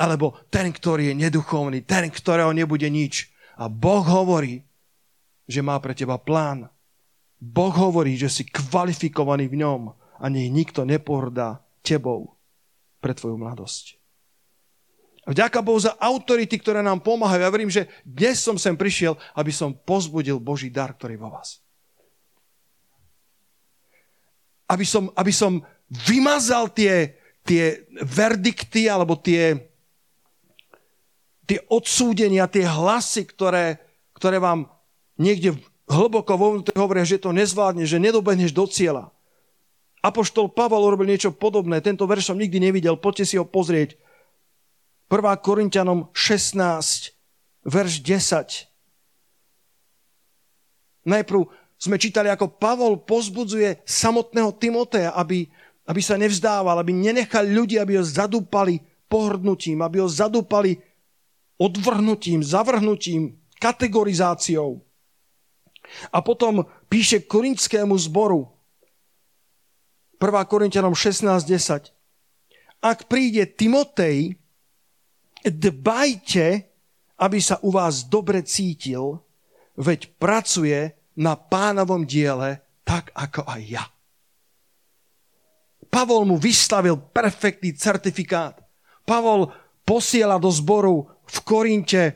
alebo 0.00 0.32
ten, 0.48 0.72
ktorý 0.72 1.12
je 1.12 1.28
neduchovný, 1.28 1.84
ten, 1.84 2.08
ktorého 2.08 2.56
nebude 2.56 2.88
nič. 2.88 3.28
A 3.60 3.68
Boh 3.68 4.00
hovorí, 4.00 4.64
že 5.44 5.60
má 5.60 5.76
pre 5.76 5.92
teba 5.92 6.16
plán. 6.16 6.72
Boh 7.36 7.74
hovorí, 7.76 8.16
že 8.16 8.32
si 8.32 8.48
kvalifikovaný 8.48 9.52
v 9.52 9.60
ňom 9.60 9.82
a 9.92 10.24
nech 10.32 10.48
nikto 10.48 10.88
nepohrdá 10.88 11.60
tebou 11.84 12.40
pre 13.04 13.12
tvoju 13.12 13.36
mladosť. 13.36 14.00
Vďaka 15.28 15.60
Bohu 15.60 15.76
za 15.76 15.92
autority, 16.00 16.56
ktoré 16.56 16.80
nám 16.80 17.04
pomáhajú. 17.04 17.40
Ja 17.44 17.52
verím, 17.52 17.68
že 17.68 17.84
dnes 18.08 18.40
som 18.40 18.56
sem 18.56 18.72
prišiel, 18.72 19.20
aby 19.36 19.52
som 19.52 19.76
pozbudil 19.76 20.40
Boží 20.40 20.72
dar, 20.72 20.96
ktorý 20.96 21.20
vo 21.20 21.28
vás. 21.28 21.60
Aby 24.64 24.88
som, 24.88 25.12
aby 25.12 25.28
som 25.28 25.60
vymazal 26.08 26.72
tie, 26.72 27.20
tie 27.44 27.84
verdikty 28.00 28.88
alebo 28.88 29.20
tie, 29.20 29.69
tie 31.50 31.58
odsúdenia, 31.66 32.46
tie 32.46 32.62
hlasy, 32.62 33.26
ktoré, 33.26 33.82
ktoré 34.14 34.38
vám 34.38 34.70
niekde 35.18 35.58
hlboko 35.90 36.38
vo 36.38 36.54
vnútri 36.54 36.78
hovoria, 36.78 37.02
že 37.02 37.18
to 37.18 37.34
nezvládne, 37.34 37.82
že 37.82 37.98
nedobehneš 37.98 38.54
do 38.54 38.70
cieľa. 38.70 39.10
Apoštol 39.98 40.54
Pavel 40.54 40.78
urobil 40.78 41.10
niečo 41.10 41.34
podobné. 41.34 41.82
Tento 41.82 42.06
verš 42.06 42.30
som 42.30 42.38
nikdy 42.38 42.62
nevidel. 42.62 42.94
Poďte 42.94 43.26
si 43.26 43.34
ho 43.34 43.42
pozrieť. 43.42 43.98
1. 45.10 45.18
Korintianom 45.42 46.14
16, 46.14 47.66
verš 47.66 47.94
10. 47.98 48.70
Najprv 51.10 51.40
sme 51.80 51.98
čítali, 51.98 52.30
ako 52.30 52.60
Pavol 52.62 53.02
pozbudzuje 53.02 53.82
samotného 53.82 54.54
Timotea, 54.54 55.10
aby, 55.18 55.50
aby 55.90 56.00
sa 56.00 56.14
nevzdával, 56.14 56.78
aby 56.78 56.94
nenechal 56.94 57.42
ľudí, 57.42 57.76
aby 57.82 57.98
ho 57.98 58.04
zadúpali 58.06 58.78
pohrdnutím, 59.10 59.82
aby 59.82 59.98
ho 59.98 60.06
zadúpali 60.06 60.78
odvrhnutím, 61.60 62.40
zavrhnutím, 62.40 63.36
kategorizáciou. 63.60 64.80
A 66.08 66.18
potom 66.24 66.64
píše 66.88 67.28
korintskému 67.28 67.92
zboru, 67.98 68.48
1. 70.20 70.44
Korintianom 70.44 70.92
16.10. 70.92 71.92
Ak 72.84 73.08
príde 73.08 73.48
Timotej, 73.48 74.36
dbajte, 75.44 76.68
aby 77.20 77.38
sa 77.40 77.56
u 77.64 77.72
vás 77.72 78.04
dobre 78.04 78.44
cítil, 78.44 79.20
veď 79.80 80.12
pracuje 80.20 80.92
na 81.16 81.36
pánovom 81.36 82.04
diele 82.04 82.60
tak 82.84 83.12
ako 83.16 83.48
aj 83.48 83.62
ja. 83.64 83.84
Pavol 85.90 86.28
mu 86.28 86.36
vystavil 86.36 87.00
perfektný 87.00 87.74
certifikát. 87.74 88.60
Pavol 89.08 89.50
posiela 89.82 90.38
do 90.38 90.52
zboru 90.52 91.08
v 91.30 91.38
Korinte 91.46 92.02
eh, 92.02 92.14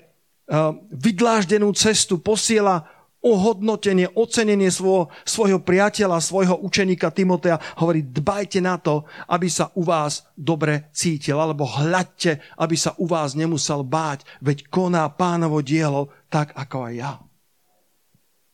vydláždenú 0.90 1.70
cestu, 1.78 2.18
posiela 2.18 2.90
ohodnotenie, 3.24 4.12
ocenenie 4.12 4.68
svojho, 4.68 5.08
svojho 5.24 5.64
priateľa, 5.64 6.20
svojho 6.20 6.60
učeníka 6.60 7.08
Timotea. 7.08 7.56
Hovorí, 7.80 8.04
dbajte 8.04 8.60
na 8.60 8.76
to, 8.76 9.08
aby 9.32 9.48
sa 9.48 9.72
u 9.72 9.80
vás 9.80 10.28
dobre 10.36 10.92
cítil, 10.92 11.40
alebo 11.40 11.64
hľadte, 11.64 12.44
aby 12.60 12.76
sa 12.76 12.92
u 13.00 13.08
vás 13.08 13.32
nemusel 13.32 13.80
báť, 13.80 14.28
veď 14.44 14.68
koná 14.68 15.08
pánovo 15.08 15.64
dielo 15.64 16.12
tak 16.28 16.52
ako 16.52 16.92
aj 16.92 16.94
ja. 17.00 17.12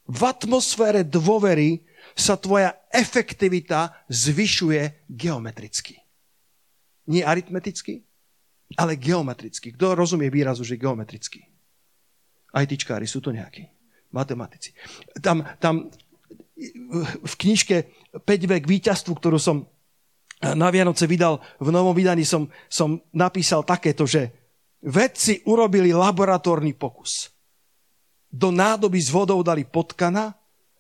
V 0.07 0.21
atmosfére 0.23 1.03
dôvery 1.03 1.83
sa 2.15 2.39
tvoja 2.39 2.79
efektivita 2.95 4.07
zvyšuje 4.07 5.07
geometricky. 5.11 5.99
Nie 7.11 7.27
aritmeticky, 7.27 8.07
ale 8.79 8.95
geometricky. 8.99 9.75
Kto 9.75 9.99
rozumie 9.99 10.31
výrazu, 10.31 10.63
že 10.63 10.79
geometricky? 10.79 11.43
Aj 12.51 12.67
tyčkári 12.67 13.07
sú 13.07 13.23
to 13.23 13.35
nejakí 13.35 13.67
matematici. 14.11 14.75
Tam, 15.23 15.43
tam 15.63 15.91
v 17.25 17.35
knižke 17.35 17.77
5 18.21 18.27
vek 18.27 18.65
víťazstvu, 18.67 19.13
ktorú 19.17 19.39
som 19.41 19.67
na 20.41 20.69
Vianoce 20.73 21.05
vydal, 21.05 21.41
v 21.61 21.69
novom 21.69 21.93
vydaní 21.93 22.25
som, 22.25 22.49
som 22.69 23.01
napísal 23.13 23.65
takéto, 23.65 24.09
že 24.09 24.33
vedci 24.81 25.45
urobili 25.45 25.93
laboratórny 25.93 26.73
pokus. 26.73 27.29
Do 28.31 28.49
nádoby 28.49 28.97
s 28.97 29.11
vodou 29.13 29.43
dali 29.45 29.67
potkana 29.67 30.33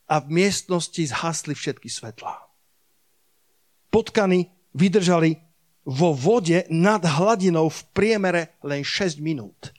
a 0.09 0.17
v 0.23 0.27
miestnosti 0.43 1.03
zhasli 1.13 1.53
všetky 1.53 1.91
svetlá. 1.91 2.41
Potkany 3.91 4.49
vydržali 4.73 5.50
vo 5.85 6.13
vode 6.13 6.69
nad 6.69 7.01
hladinou 7.01 7.69
v 7.73 7.81
priemere 7.95 8.43
len 8.65 8.85
6 8.85 9.21
minút. 9.21 9.73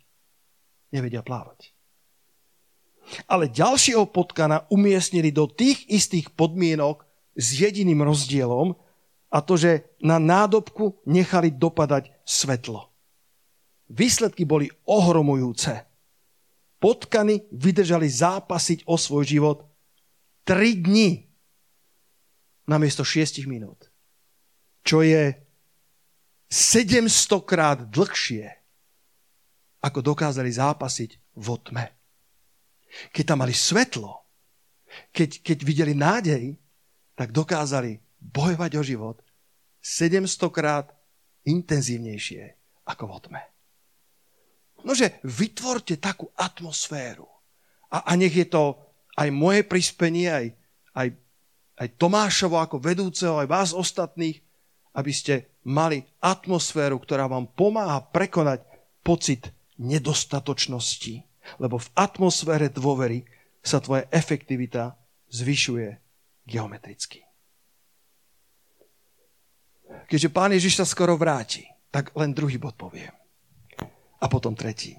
Nevedia 0.91 1.21
plávať 1.23 1.71
ale 3.27 3.51
ďalšieho 3.51 4.07
potkana 4.09 4.67
umiestnili 4.71 5.33
do 5.33 5.49
tých 5.49 5.83
istých 5.91 6.31
podmienok 6.31 7.03
s 7.35 7.59
jediným 7.59 8.03
rozdielom 8.03 8.75
a 9.31 9.37
to, 9.39 9.55
že 9.55 9.87
na 10.03 10.19
nádobku 10.19 10.99
nechali 11.07 11.51
dopadať 11.51 12.11
svetlo. 12.27 12.91
Výsledky 13.91 14.47
boli 14.47 14.71
ohromujúce. 14.87 15.83
Potkany 16.81 17.45
vydržali 17.51 18.07
zápasiť 18.07 18.87
o 18.87 18.95
svoj 18.95 19.23
život 19.27 19.57
3 20.47 20.81
dni 20.81 21.09
namiesto 22.65 23.03
6 23.03 23.45
minút. 23.45 23.91
Čo 24.81 25.05
je 25.05 25.37
700 26.51 27.47
krát 27.47 27.79
dlhšie, 27.87 28.43
ako 29.79 29.99
dokázali 30.03 30.51
zápasiť 30.51 31.39
vo 31.39 31.55
tme. 31.55 31.87
Keď 33.15 33.23
tam 33.23 33.39
mali 33.39 33.55
svetlo, 33.55 34.19
keď, 35.15 35.39
keď 35.39 35.57
videli 35.63 35.95
nádej, 35.95 36.59
tak 37.15 37.31
dokázali 37.31 38.03
bojovať 38.19 38.71
o 38.75 38.83
život 38.83 39.17
700 39.79 40.27
krát 40.51 40.91
intenzívnejšie 41.47 42.43
ako 42.83 43.03
v 43.07 43.13
tme. 43.31 43.41
Nože 44.83 45.23
vytvorte 45.23 45.95
takú 46.03 46.27
atmosféru. 46.35 47.29
A, 47.95 48.11
a 48.11 48.11
nech 48.19 48.35
je 48.35 48.47
to 48.49 48.75
aj 49.15 49.29
moje 49.31 49.63
prispenie, 49.63 50.27
aj, 50.27 50.47
aj, 50.99 51.07
aj 51.79 51.87
Tomášovo 51.95 52.59
ako 52.59 52.81
vedúceho, 52.81 53.39
aj 53.39 53.47
vás 53.47 53.69
ostatných, 53.71 54.41
aby 54.91 55.11
ste 55.15 55.59
mali 55.67 56.03
atmosféru, 56.19 56.99
ktorá 56.99 57.29
vám 57.29 57.47
pomáha 57.53 58.03
prekonať 58.03 58.65
pocit 59.01 59.49
nedostatočnosti 59.81 61.31
lebo 61.57 61.81
v 61.81 61.91
atmosfére 61.97 62.69
dôvery 62.71 63.25
sa 63.61 63.81
tvoja 63.81 64.07
efektivita 64.13 64.95
zvyšuje 65.31 65.89
geometricky. 66.47 67.25
Keďže 70.07 70.29
pán 70.31 70.55
Ježiš 70.55 70.79
sa 70.79 70.85
skoro 70.87 71.19
vráti, 71.19 71.67
tak 71.91 72.15
len 72.15 72.31
druhý 72.31 72.55
bod 72.55 72.79
poviem. 72.79 73.11
A 74.21 74.25
potom 74.31 74.55
tretí. 74.55 74.95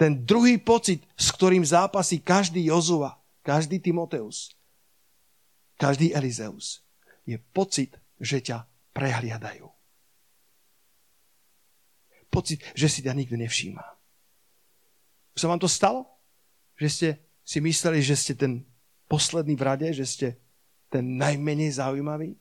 Ten 0.00 0.24
druhý 0.24 0.56
pocit, 0.56 1.04
s 1.12 1.28
ktorým 1.28 1.60
zápasí 1.60 2.24
každý 2.24 2.72
Jozua, 2.72 3.20
každý 3.44 3.76
Timoteus, 3.76 4.56
každý 5.76 6.16
Elizeus, 6.16 6.80
je 7.28 7.36
pocit, 7.52 7.99
že 8.20 8.44
ťa 8.44 8.68
prehliadajú. 8.92 9.66
Pocit, 12.30 12.62
že 12.78 12.86
si 12.86 13.02
ťa 13.02 13.16
nikto 13.16 13.34
nevšíma 13.34 14.00
sa 15.40 15.48
vám 15.48 15.56
to 15.56 15.68
stalo? 15.72 16.04
Že 16.76 16.88
ste 16.92 17.08
si 17.40 17.58
mysleli, 17.64 18.04
že 18.04 18.12
ste 18.12 18.36
ten 18.36 18.68
posledný 19.08 19.56
v 19.56 19.64
rade, 19.64 19.88
že 19.96 20.04
ste 20.04 20.28
ten 20.92 21.16
najmenej 21.16 21.80
zaujímavý? 21.80 22.36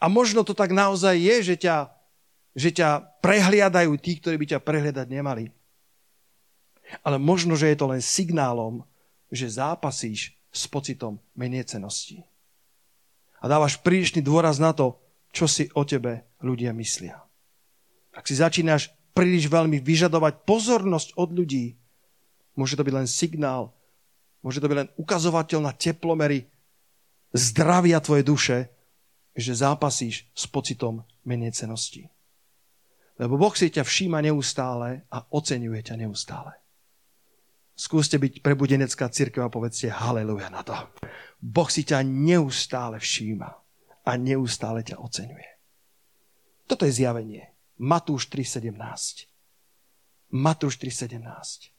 A 0.00 0.08
možno 0.08 0.40
to 0.40 0.56
tak 0.56 0.72
naozaj 0.72 1.16
je, 1.20 1.36
že 1.52 1.56
ťa, 1.68 1.76
že 2.56 2.72
ťa 2.72 3.20
prehliadajú 3.20 3.92
tí, 4.00 4.16
ktorí 4.20 4.36
by 4.40 4.46
ťa 4.56 4.60
prehliadať 4.64 5.06
nemali. 5.08 5.52
Ale 7.04 7.20
možno, 7.20 7.54
že 7.54 7.70
je 7.70 7.76
to 7.78 7.86
len 7.88 8.02
signálom, 8.02 8.82
že 9.30 9.60
zápasíš 9.60 10.34
s 10.50 10.66
pocitom 10.66 11.22
meniecenosti. 11.38 12.26
A 13.40 13.48
dávaš 13.48 13.80
prílišný 13.80 14.20
dôraz 14.20 14.60
na 14.60 14.76
to, 14.76 15.00
čo 15.32 15.48
si 15.48 15.72
o 15.72 15.82
tebe 15.88 16.28
ľudia 16.44 16.76
myslia. 16.76 17.20
Ak 18.12 18.28
si 18.28 18.36
začínaš 18.36 18.92
príliš 19.14 19.50
veľmi 19.50 19.82
vyžadovať 19.82 20.46
pozornosť 20.46 21.18
od 21.18 21.28
ľudí. 21.34 21.76
Môže 22.54 22.78
to 22.78 22.86
byť 22.86 22.94
len 22.94 23.08
signál, 23.08 23.74
môže 24.42 24.60
to 24.62 24.68
byť 24.68 24.76
len 24.76 24.88
ukazovateľ 24.98 25.60
na 25.64 25.72
teplomery 25.74 26.46
zdravia 27.34 28.02
tvojej 28.02 28.24
duše, 28.26 28.58
že 29.34 29.54
zápasíš 29.54 30.26
s 30.34 30.44
pocitom 30.50 31.06
cenosti. 31.54 32.10
Lebo 33.20 33.36
Boh 33.36 33.54
si 33.54 33.70
ťa 33.70 33.84
všíma 33.84 34.24
neustále 34.24 35.06
a 35.12 35.22
oceňuje 35.30 35.80
ťa 35.84 35.94
neustále. 36.00 36.56
Skúste 37.80 38.20
byť 38.20 38.44
prebudenecká 38.44 39.08
církev 39.08 39.40
a 39.40 39.48
povedzte 39.48 39.88
haleluja 39.88 40.52
na 40.52 40.60
to. 40.60 40.76
Boh 41.40 41.64
si 41.72 41.80
ťa 41.80 42.04
neustále 42.04 43.00
všíma 43.00 43.48
a 44.04 44.10
neustále 44.20 44.84
ťa 44.84 45.00
oceňuje. 45.00 45.48
Toto 46.68 46.84
je 46.84 46.92
zjavenie. 46.92 47.56
Matúš 47.80 48.28
3.17. 48.28 48.76
Matúš 50.28 50.76
3.17. 50.76 51.72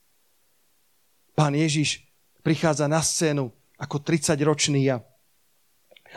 Pán 1.38 1.54
Ježiš 1.54 2.02
prichádza 2.42 2.90
na 2.90 2.98
scénu 2.98 3.54
ako 3.78 4.02
30-ročný 4.02 4.90
a, 4.90 5.06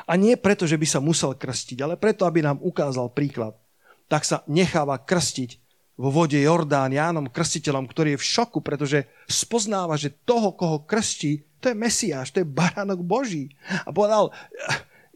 a 0.09 0.13
nie 0.17 0.33
preto, 0.33 0.65
že 0.65 0.81
by 0.81 0.87
sa 0.89 0.97
musel 0.97 1.37
krstiť, 1.37 1.77
ale 1.85 1.93
preto, 1.93 2.25
aby 2.25 2.41
nám 2.41 2.57
ukázal 2.57 3.13
príklad. 3.13 3.53
Tak 4.09 4.25
sa 4.25 4.41
necháva 4.49 4.97
krstiť 4.97 5.61
vo 5.95 6.09
vode 6.11 6.35
Jordán 6.35 6.91
Jánom 6.91 7.31
krstiteľom, 7.31 7.87
ktorý 7.87 8.15
je 8.15 8.21
v 8.21 8.29
šoku, 8.35 8.59
pretože 8.59 9.07
spoznáva, 9.25 9.95
že 9.95 10.11
toho, 10.27 10.51
koho 10.51 10.83
krstí, 10.83 11.47
to 11.63 11.71
je 11.71 11.75
Mesiáš, 11.75 12.35
to 12.35 12.43
je 12.43 12.47
baránok 12.47 12.99
Boží. 12.99 13.55
A 13.87 13.95
povedal, 13.95 14.35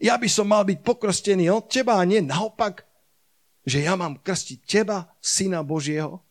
ja 0.00 0.16
by 0.16 0.28
som 0.28 0.48
mal 0.48 0.64
byť 0.64 0.80
pokrstený 0.80 1.52
od 1.52 1.68
teba 1.68 2.00
a 2.00 2.08
nie 2.08 2.24
naopak 2.24 2.90
že 3.64 3.84
ja 3.84 3.96
mám 3.96 4.20
krstiť 4.20 4.58
teba, 4.64 5.12
syna 5.20 5.60
Božieho? 5.60 6.24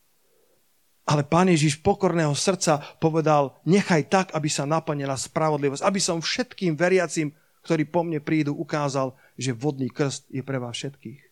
Ale 1.06 1.26
pán 1.26 1.50
Ježiš 1.50 1.82
pokorného 1.82 2.36
srdca 2.36 2.78
povedal, 3.02 3.58
nechaj 3.66 4.06
tak, 4.06 4.26
aby 4.30 4.46
sa 4.46 4.68
naplnila 4.68 5.18
spravodlivosť, 5.18 5.82
aby 5.82 5.98
som 5.98 6.22
všetkým 6.22 6.78
veriacim, 6.78 7.34
ktorí 7.66 7.88
po 7.90 8.06
mne 8.06 8.22
prídu, 8.22 8.54
ukázal, 8.54 9.16
že 9.34 9.56
vodný 9.56 9.90
krst 9.90 10.30
je 10.30 10.42
pre 10.44 10.60
vás 10.62 10.76
všetkých. 10.78 11.29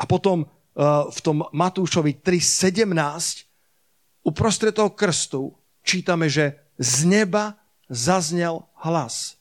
A 0.00 0.08
potom 0.08 0.48
uh, 0.48 1.12
v 1.12 1.18
tom 1.20 1.44
Matúšovi 1.52 2.24
3.17 2.24 3.44
uprostred 4.24 4.72
toho 4.72 4.96
krstu 4.96 5.52
čítame, 5.84 6.32
že 6.32 6.56
z 6.80 7.04
neba 7.04 7.60
zaznel 7.92 8.64
hlas. 8.80 9.36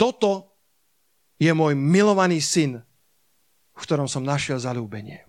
Toto 0.00 0.56
je 1.36 1.52
môj 1.52 1.76
milovaný 1.76 2.40
syn, 2.40 2.80
v 3.76 3.80
ktorom 3.84 4.08
som 4.08 4.24
našiel 4.24 4.56
zalúbenie. 4.56 5.24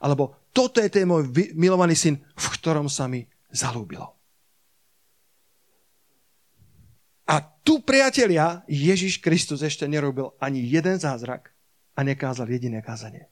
Alebo 0.00 0.48
toto 0.56 0.80
je 0.80 0.88
ten 0.88 1.04
môj 1.04 1.28
milovaný 1.52 1.96
syn, 1.96 2.16
v 2.16 2.46
ktorom 2.56 2.88
sa 2.88 3.04
mi 3.04 3.28
zalúbilo. 3.52 4.16
A 7.24 7.40
tu, 7.40 7.80
priatelia, 7.80 8.60
Ježiš 8.68 9.20
Kristus 9.24 9.64
ešte 9.64 9.88
nerobil 9.88 10.36
ani 10.36 10.60
jeden 10.60 11.00
zázrak 11.00 11.53
a 11.94 12.00
nekázal 12.02 12.50
jediné 12.50 12.82
kázanie. 12.82 13.30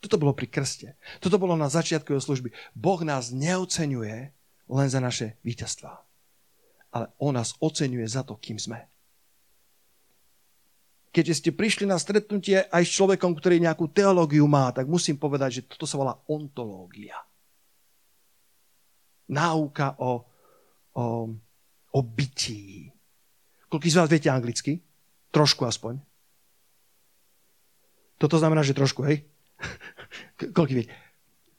Toto 0.00 0.16
bolo 0.16 0.32
pri 0.32 0.48
krste. 0.48 0.96
Toto 1.20 1.36
bolo 1.36 1.52
na 1.60 1.68
začiatku 1.68 2.16
jeho 2.16 2.24
služby. 2.24 2.56
Boh 2.72 3.00
nás 3.04 3.28
neocenuje 3.36 4.32
len 4.70 4.88
za 4.88 4.96
naše 4.96 5.36
víťazstvá. 5.44 5.92
Ale 6.96 7.12
On 7.20 7.36
nás 7.36 7.52
oceňuje 7.60 8.08
za 8.08 8.24
to, 8.24 8.40
kým 8.40 8.56
sme. 8.56 8.88
Keďže 11.10 11.34
ste 11.42 11.50
prišli 11.52 11.84
na 11.84 12.00
stretnutie 12.00 12.64
aj 12.70 12.82
s 12.86 12.94
človekom, 12.96 13.36
ktorý 13.36 13.60
nejakú 13.60 13.90
teológiu 13.92 14.46
má, 14.48 14.72
tak 14.72 14.88
musím 14.88 15.20
povedať, 15.20 15.60
že 15.60 15.66
toto 15.68 15.84
sa 15.84 16.00
volá 16.00 16.16
ontológia. 16.30 17.18
Náuka 19.28 20.00
o, 20.00 20.24
o 20.96 21.04
o 21.90 22.00
bytí. 22.02 22.90
Koľko 23.70 23.86
z 23.86 23.98
vás 23.98 24.10
viete 24.10 24.30
anglicky? 24.30 24.82
Trošku 25.30 25.66
aspoň. 25.66 25.98
Toto 28.20 28.36
znamená, 28.36 28.60
že 28.60 28.76
trošku, 28.76 29.00
hej? 29.08 29.24
Koľko 30.56 30.72
viete? 30.76 30.92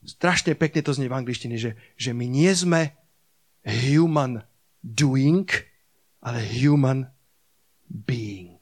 Strašne 0.05 0.53
pekne 0.53 0.85
to 0.85 0.93
znie 0.93 1.09
v 1.09 1.17
angličtine, 1.17 1.57
že, 1.57 1.73
že 1.97 2.13
my 2.13 2.29
nie 2.29 2.53
sme 2.53 2.93
human 3.65 4.45
doing, 4.85 5.49
ale 6.21 6.41
human 6.45 7.09
being. 7.89 8.61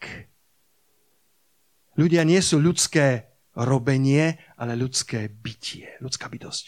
Ľudia 1.99 2.23
nie 2.23 2.39
sú 2.39 2.63
ľudské 2.63 3.27
robenie, 3.59 4.39
ale 4.55 4.79
ľudské 4.79 5.27
bytie, 5.27 5.99
ľudská 5.99 6.31
bytosť. 6.31 6.63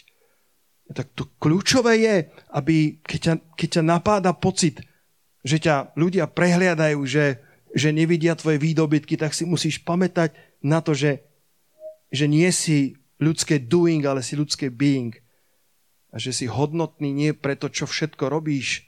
Tak 0.92 1.16
to 1.16 1.32
kľúčové 1.40 2.04
je, 2.04 2.16
aby 2.52 3.00
keď 3.00 3.20
ťa, 3.20 3.34
keď 3.56 3.68
ťa 3.80 3.82
napáda 3.84 4.36
pocit, 4.36 4.84
že 5.40 5.56
ťa 5.56 5.96
ľudia 5.96 6.28
prehliadajú, 6.28 7.00
že, 7.08 7.40
že 7.72 7.96
nevidia 7.96 8.36
tvoje 8.36 8.60
výdobytky, 8.60 9.16
tak 9.16 9.32
si 9.32 9.48
musíš 9.48 9.80
pamätať 9.80 10.36
na 10.62 10.78
to, 10.80 10.94
že, 10.94 11.26
že 12.08 12.30
nie 12.30 12.48
si 12.54 12.96
ľudské 13.18 13.58
doing, 13.58 14.02
ale 14.06 14.22
si 14.22 14.38
ľudské 14.38 14.70
being. 14.70 15.14
A 16.14 16.20
že 16.20 16.30
si 16.30 16.46
hodnotný 16.46 17.10
nie 17.10 17.30
preto, 17.34 17.68
čo 17.72 17.88
všetko 17.88 18.28
robíš, 18.28 18.84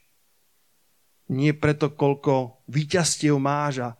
nie 1.32 1.56
preto, 1.56 1.88
koľko 1.96 2.64
výťastiev 2.68 3.40
máš 3.40 3.80
a 3.80 3.90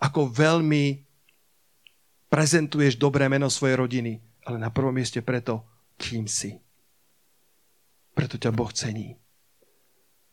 ako 0.00 0.32
veľmi 0.32 1.04
prezentuješ 2.32 2.96
dobré 2.96 3.28
meno 3.28 3.52
svojej 3.52 3.76
rodiny, 3.76 4.16
ale 4.48 4.56
na 4.56 4.72
prvom 4.72 4.96
mieste 4.96 5.20
preto, 5.20 5.60
kým 6.00 6.24
si. 6.24 6.56
Preto 8.16 8.40
ťa 8.40 8.48
Boh 8.48 8.72
cení. 8.72 9.12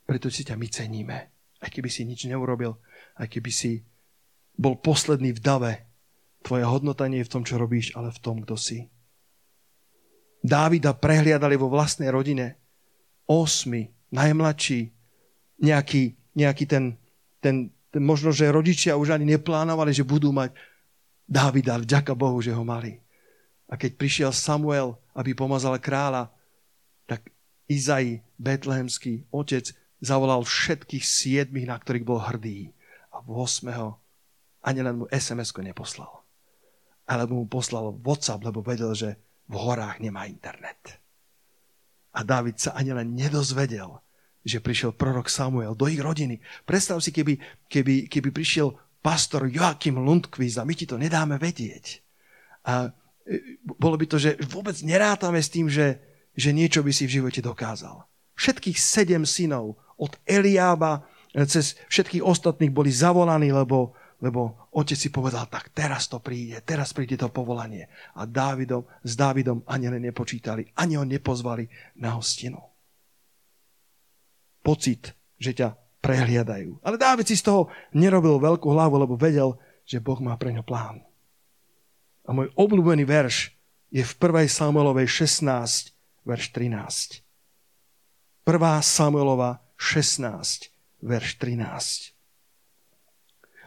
Preto 0.08 0.32
si 0.32 0.48
ťa 0.48 0.56
my 0.56 0.68
ceníme. 0.72 1.18
Aj 1.60 1.68
keby 1.68 1.92
si 1.92 2.08
nič 2.08 2.30
neurobil, 2.32 2.80
aj 3.20 3.28
keby 3.28 3.52
si 3.52 3.84
bol 4.56 4.80
posledný 4.80 5.36
v 5.36 5.44
dave, 5.44 5.74
tvoja 6.48 6.72
hodnota 6.72 7.12
nie 7.12 7.20
je 7.22 7.28
v 7.28 7.34
tom, 7.36 7.44
čo 7.44 7.60
robíš, 7.60 7.92
ale 8.00 8.16
v 8.16 8.20
tom, 8.24 8.40
kto 8.48 8.56
si. 8.56 8.88
Dávida 10.40 10.96
prehliadali 10.96 11.60
vo 11.60 11.68
vlastnej 11.68 12.08
rodine. 12.08 12.56
Osmi, 13.28 13.92
najmladší, 14.16 14.96
nejaký, 15.60 16.16
nejaký 16.40 16.64
ten, 16.64 16.96
ten, 17.44 17.76
ten, 17.92 18.00
možno, 18.00 18.32
že 18.32 18.48
rodičia 18.48 18.96
už 18.96 19.20
ani 19.20 19.36
neplánovali, 19.36 19.92
že 19.92 20.08
budú 20.08 20.32
mať 20.32 20.56
Dávida, 21.28 21.76
vďaka 21.76 22.16
Bohu, 22.16 22.40
že 22.40 22.56
ho 22.56 22.64
mali. 22.64 23.04
A 23.68 23.76
keď 23.76 24.00
prišiel 24.00 24.32
Samuel, 24.32 24.96
aby 25.12 25.36
pomazal 25.36 25.76
kráľa, 25.76 26.32
tak 27.04 27.28
Izai, 27.68 28.24
betlehemský 28.40 29.28
otec, 29.28 29.76
zavolal 30.00 30.48
všetkých 30.48 31.04
siedmých, 31.04 31.68
na 31.68 31.76
ktorých 31.76 32.08
bol 32.08 32.24
hrdý. 32.24 32.72
A 33.12 33.20
v 33.20 33.44
8. 33.44 33.68
ani 34.64 34.80
len 34.80 35.04
mu 35.04 35.06
SMS-ko 35.12 35.60
neposlal. 35.60 36.27
Alebo 37.08 37.40
mu 37.40 37.46
poslal 37.48 37.96
WhatsApp, 38.04 38.44
lebo 38.44 38.60
vedel, 38.60 38.92
že 38.92 39.16
v 39.48 39.56
horách 39.56 40.04
nemá 40.04 40.28
internet. 40.28 41.00
A 42.18 42.26
David 42.28 42.60
sa 42.60 42.76
ani 42.76 42.92
len 42.92 43.16
nedozvedel, 43.16 44.04
že 44.48 44.64
prišiel 44.64 44.96
prorok 44.96 45.28
Samuel 45.32 45.76
do 45.76 45.88
ich 45.88 46.00
rodiny. 46.00 46.40
Predstav 46.64 47.00
si, 47.04 47.12
keby, 47.12 47.40
keby, 47.68 48.08
keby 48.08 48.30
prišiel 48.32 48.76
pastor 49.04 49.48
Joachim 49.48 50.00
Lundqvist 50.02 50.60
a 50.60 50.68
my 50.68 50.74
ti 50.76 50.84
to 50.84 51.00
nedáme 51.00 51.40
vedieť. 51.40 52.04
A 52.68 52.92
e, 53.24 53.60
bolo 53.64 53.96
by 53.96 54.06
to, 54.08 54.18
že 54.20 54.36
vôbec 54.52 54.76
nerátame 54.84 55.40
s 55.40 55.52
tým, 55.52 55.72
že, 55.72 56.00
že 56.36 56.52
niečo 56.52 56.84
by 56.84 56.92
si 56.92 57.08
v 57.08 57.22
živote 57.22 57.40
dokázal. 57.40 58.04
Všetkých 58.36 58.76
sedem 58.76 59.24
synov 59.24 59.80
od 59.96 60.16
Eliába 60.28 61.08
e, 61.32 61.44
cez 61.48 61.80
všetkých 61.88 62.24
ostatných 62.24 62.74
boli 62.74 62.92
zavolaní, 62.92 63.52
lebo, 63.56 63.96
lebo 64.18 64.70
otec 64.74 64.98
si 64.98 65.14
povedal, 65.14 65.46
tak 65.46 65.70
teraz 65.70 66.10
to 66.10 66.18
príde, 66.18 66.58
teraz 66.66 66.90
príde 66.90 67.22
to 67.22 67.30
povolanie. 67.30 67.86
A 68.18 68.26
Dávidom, 68.26 68.82
s 69.06 69.14
Dávidom 69.14 69.62
ani 69.70 69.94
len 69.94 70.02
nepočítali, 70.02 70.74
ani 70.74 70.98
ho 70.98 71.06
nepozvali 71.06 71.70
na 72.02 72.18
hostinu. 72.18 72.58
Pocit, 74.66 75.14
že 75.38 75.54
ťa 75.54 75.78
prehliadajú. 76.02 76.82
Ale 76.82 76.98
Dávid 76.98 77.30
si 77.30 77.38
z 77.38 77.46
toho 77.46 77.70
nerobil 77.94 78.42
veľkú 78.42 78.68
hlavu, 78.74 78.98
lebo 78.98 79.14
vedel, 79.14 79.54
že 79.86 80.02
Boh 80.02 80.18
má 80.18 80.34
pre 80.36 80.50
ňo 80.50 80.66
plán. 80.66 81.06
A 82.28 82.34
môj 82.34 82.52
obľúbený 82.58 83.08
verš 83.08 83.54
je 83.94 84.04
v 84.04 84.14
1. 84.20 84.50
Samuelovej 84.52 85.08
16, 85.08 85.94
verš 86.28 86.46
13. 86.52 87.24
1. 88.44 88.82
Samuelova 88.84 89.64
16, 89.80 90.74
verš 91.06 91.30
13. 91.40 92.17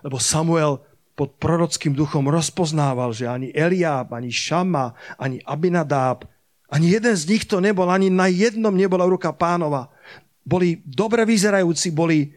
Lebo 0.00 0.16
Samuel 0.20 0.80
pod 1.14 1.36
prorockým 1.36 1.92
duchom 1.92 2.32
rozpoznával, 2.32 3.12
že 3.12 3.28
ani 3.28 3.52
Eliáb, 3.52 4.08
ani 4.16 4.32
Šama, 4.32 4.96
ani 5.20 5.44
Abinadáb, 5.44 6.24
ani 6.70 6.96
jeden 6.96 7.12
z 7.12 7.28
nich 7.28 7.44
to 7.44 7.60
nebol, 7.60 7.90
ani 7.92 8.08
na 8.08 8.30
jednom 8.30 8.72
nebola 8.72 9.04
ruka 9.04 9.28
pánova. 9.34 9.92
Boli 10.40 10.80
dobre 10.80 11.28
vyzerajúci, 11.28 11.92
boli, 11.92 12.32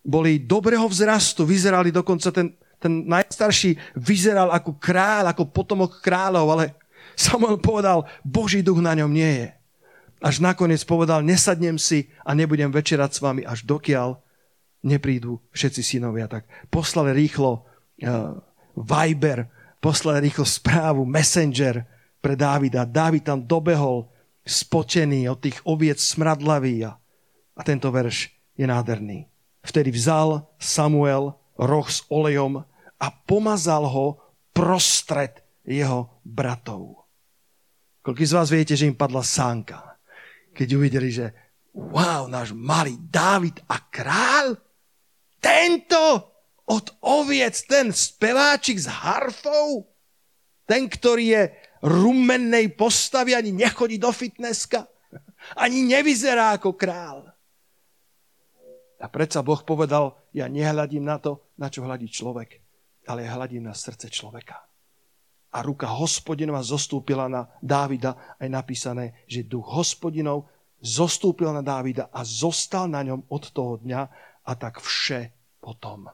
boli 0.00 0.40
dobrého 0.40 0.88
vzrastu, 0.88 1.44
vyzerali 1.44 1.92
dokonca 1.92 2.32
ten, 2.32 2.56
ten 2.80 3.04
najstarší 3.04 3.76
vyzeral 3.98 4.48
ako 4.56 4.80
kráľ, 4.80 5.34
ako 5.36 5.52
potomok 5.52 6.00
kráľov, 6.00 6.46
ale 6.56 6.64
Samuel 7.12 7.60
povedal, 7.60 8.08
Boží 8.24 8.64
duch 8.64 8.80
na 8.80 8.96
ňom 8.96 9.12
nie 9.12 9.44
je 9.44 9.48
až 10.24 10.40
nakoniec 10.40 10.80
povedal, 10.88 11.20
nesadnem 11.20 11.76
si 11.76 12.08
a 12.24 12.32
nebudem 12.32 12.72
večerať 12.72 13.10
s 13.12 13.20
vami, 13.20 13.44
až 13.44 13.60
dokiaľ 13.68 14.23
neprídu 14.84 15.40
všetci 15.50 15.82
synovia. 15.82 16.28
Tak 16.28 16.68
poslali 16.68 17.16
rýchlo 17.16 17.64
uh, 18.04 18.36
Viber, 18.76 19.48
poslali 19.80 20.28
rýchlo 20.28 20.44
správu, 20.44 21.02
Messenger 21.08 21.82
pre 22.20 22.36
Dávida. 22.36 22.84
Dávid 22.84 23.26
tam 23.26 23.42
dobehol 23.42 24.06
spočený 24.44 25.26
od 25.32 25.40
tých 25.40 25.58
oviec 25.64 25.96
smradlavý 25.98 26.84
a, 26.84 26.92
a 27.56 27.60
tento 27.64 27.88
verš 27.88 28.28
je 28.54 28.68
nádherný. 28.68 29.24
Vtedy 29.64 29.88
vzal 29.90 30.44
Samuel 30.60 31.32
roh 31.56 31.88
s 31.88 32.04
olejom 32.12 32.60
a 33.00 33.06
pomazal 33.24 33.88
ho 33.88 34.20
prostred 34.52 35.40
jeho 35.64 36.20
bratov. 36.20 37.08
Koľko 38.04 38.20
z 38.20 38.36
vás 38.36 38.52
viete, 38.52 38.76
že 38.76 38.84
im 38.84 38.92
padla 38.92 39.24
sánka? 39.24 39.94
keď 40.54 40.68
uvideli, 40.78 41.10
že 41.10 41.34
wow, 41.74 42.30
náš 42.30 42.54
malý 42.54 42.94
Dávid 43.02 43.58
a 43.66 43.82
král, 43.90 44.54
tento 45.44 46.32
od 46.64 46.86
oviec, 47.04 47.52
ten 47.68 47.92
speváčik 47.92 48.80
s 48.80 48.88
harfou, 48.88 49.84
ten, 50.64 50.88
ktorý 50.88 51.24
je 51.28 51.42
rumennej 51.84 52.72
postavy, 52.72 53.36
ani 53.36 53.52
nechodí 53.52 54.00
do 54.00 54.08
fitnesska, 54.08 54.88
ani 55.60 55.84
nevyzerá 55.84 56.56
ako 56.56 56.72
král. 56.72 57.28
A 58.96 59.06
predsa 59.12 59.44
Boh 59.44 59.60
povedal, 59.60 60.16
ja 60.32 60.48
nehľadím 60.48 61.04
na 61.04 61.20
to, 61.20 61.52
na 61.60 61.68
čo 61.68 61.84
hľadí 61.84 62.08
človek, 62.08 62.64
ale 63.04 63.28
ja 63.28 63.36
hľadím 63.36 63.68
na 63.68 63.76
srdce 63.76 64.08
človeka. 64.08 64.64
A 65.54 65.60
ruka 65.60 65.86
hospodinova 65.86 66.64
zostúpila 66.64 67.28
na 67.28 67.44
Dávida 67.60 68.34
a 68.34 68.40
je 68.40 68.50
napísané, 68.50 69.04
že 69.28 69.44
duch 69.44 69.68
hospodinov 69.68 70.48
zostúpil 70.80 71.52
na 71.52 71.60
Dávida 71.60 72.08
a 72.08 72.24
zostal 72.24 72.88
na 72.88 73.04
ňom 73.04 73.28
od 73.28 73.44
toho 73.52 73.76
dňa 73.84 74.32
a 74.44 74.52
tak 74.54 74.80
vše 74.80 75.32
potom. 75.60 76.08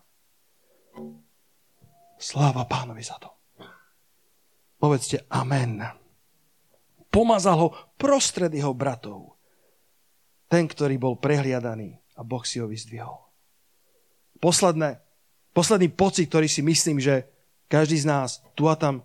Sláva 2.20 2.68
pánovi 2.68 3.02
za 3.02 3.18
to. 3.18 3.30
Povedzte 4.80 5.28
amen. 5.28 5.82
Pomazal 7.10 7.56
ho 7.58 7.68
prostred 7.98 8.54
jeho 8.54 8.72
bratov. 8.72 9.36
Ten, 10.50 10.66
ktorý 10.66 10.98
bol 10.98 11.14
prehliadaný 11.18 11.98
a 12.18 12.26
Boh 12.26 12.42
si 12.42 12.58
ho 12.58 12.66
vyzdvihol. 12.66 13.18
Posledné, 14.40 14.98
posledný 15.52 15.92
pocit, 15.92 16.26
ktorý 16.26 16.48
si 16.48 16.64
myslím, 16.64 16.98
že 16.98 17.28
každý 17.70 18.00
z 18.02 18.06
nás 18.08 18.30
tu 18.56 18.66
a 18.66 18.74
tam 18.74 19.04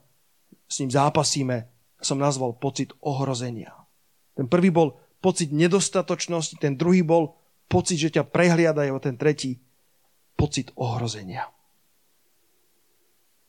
s 0.66 0.82
ním 0.82 0.90
zápasíme, 0.90 1.70
som 2.02 2.18
nazval 2.18 2.58
pocit 2.58 2.94
ohrozenia. 3.02 3.74
Ten 4.34 4.50
prvý 4.50 4.70
bol 4.74 4.98
pocit 5.22 5.50
nedostatočnosti, 5.54 6.58
ten 6.58 6.78
druhý 6.78 7.02
bol 7.02 7.38
pocit, 7.66 7.97
že 7.97 8.13
ťa 8.13 8.24
prehliadajú, 8.28 8.91
a 8.95 9.03
ten 9.03 9.16
tretí 9.18 9.59
pocit 10.36 10.72
ohrozenia. 10.76 11.49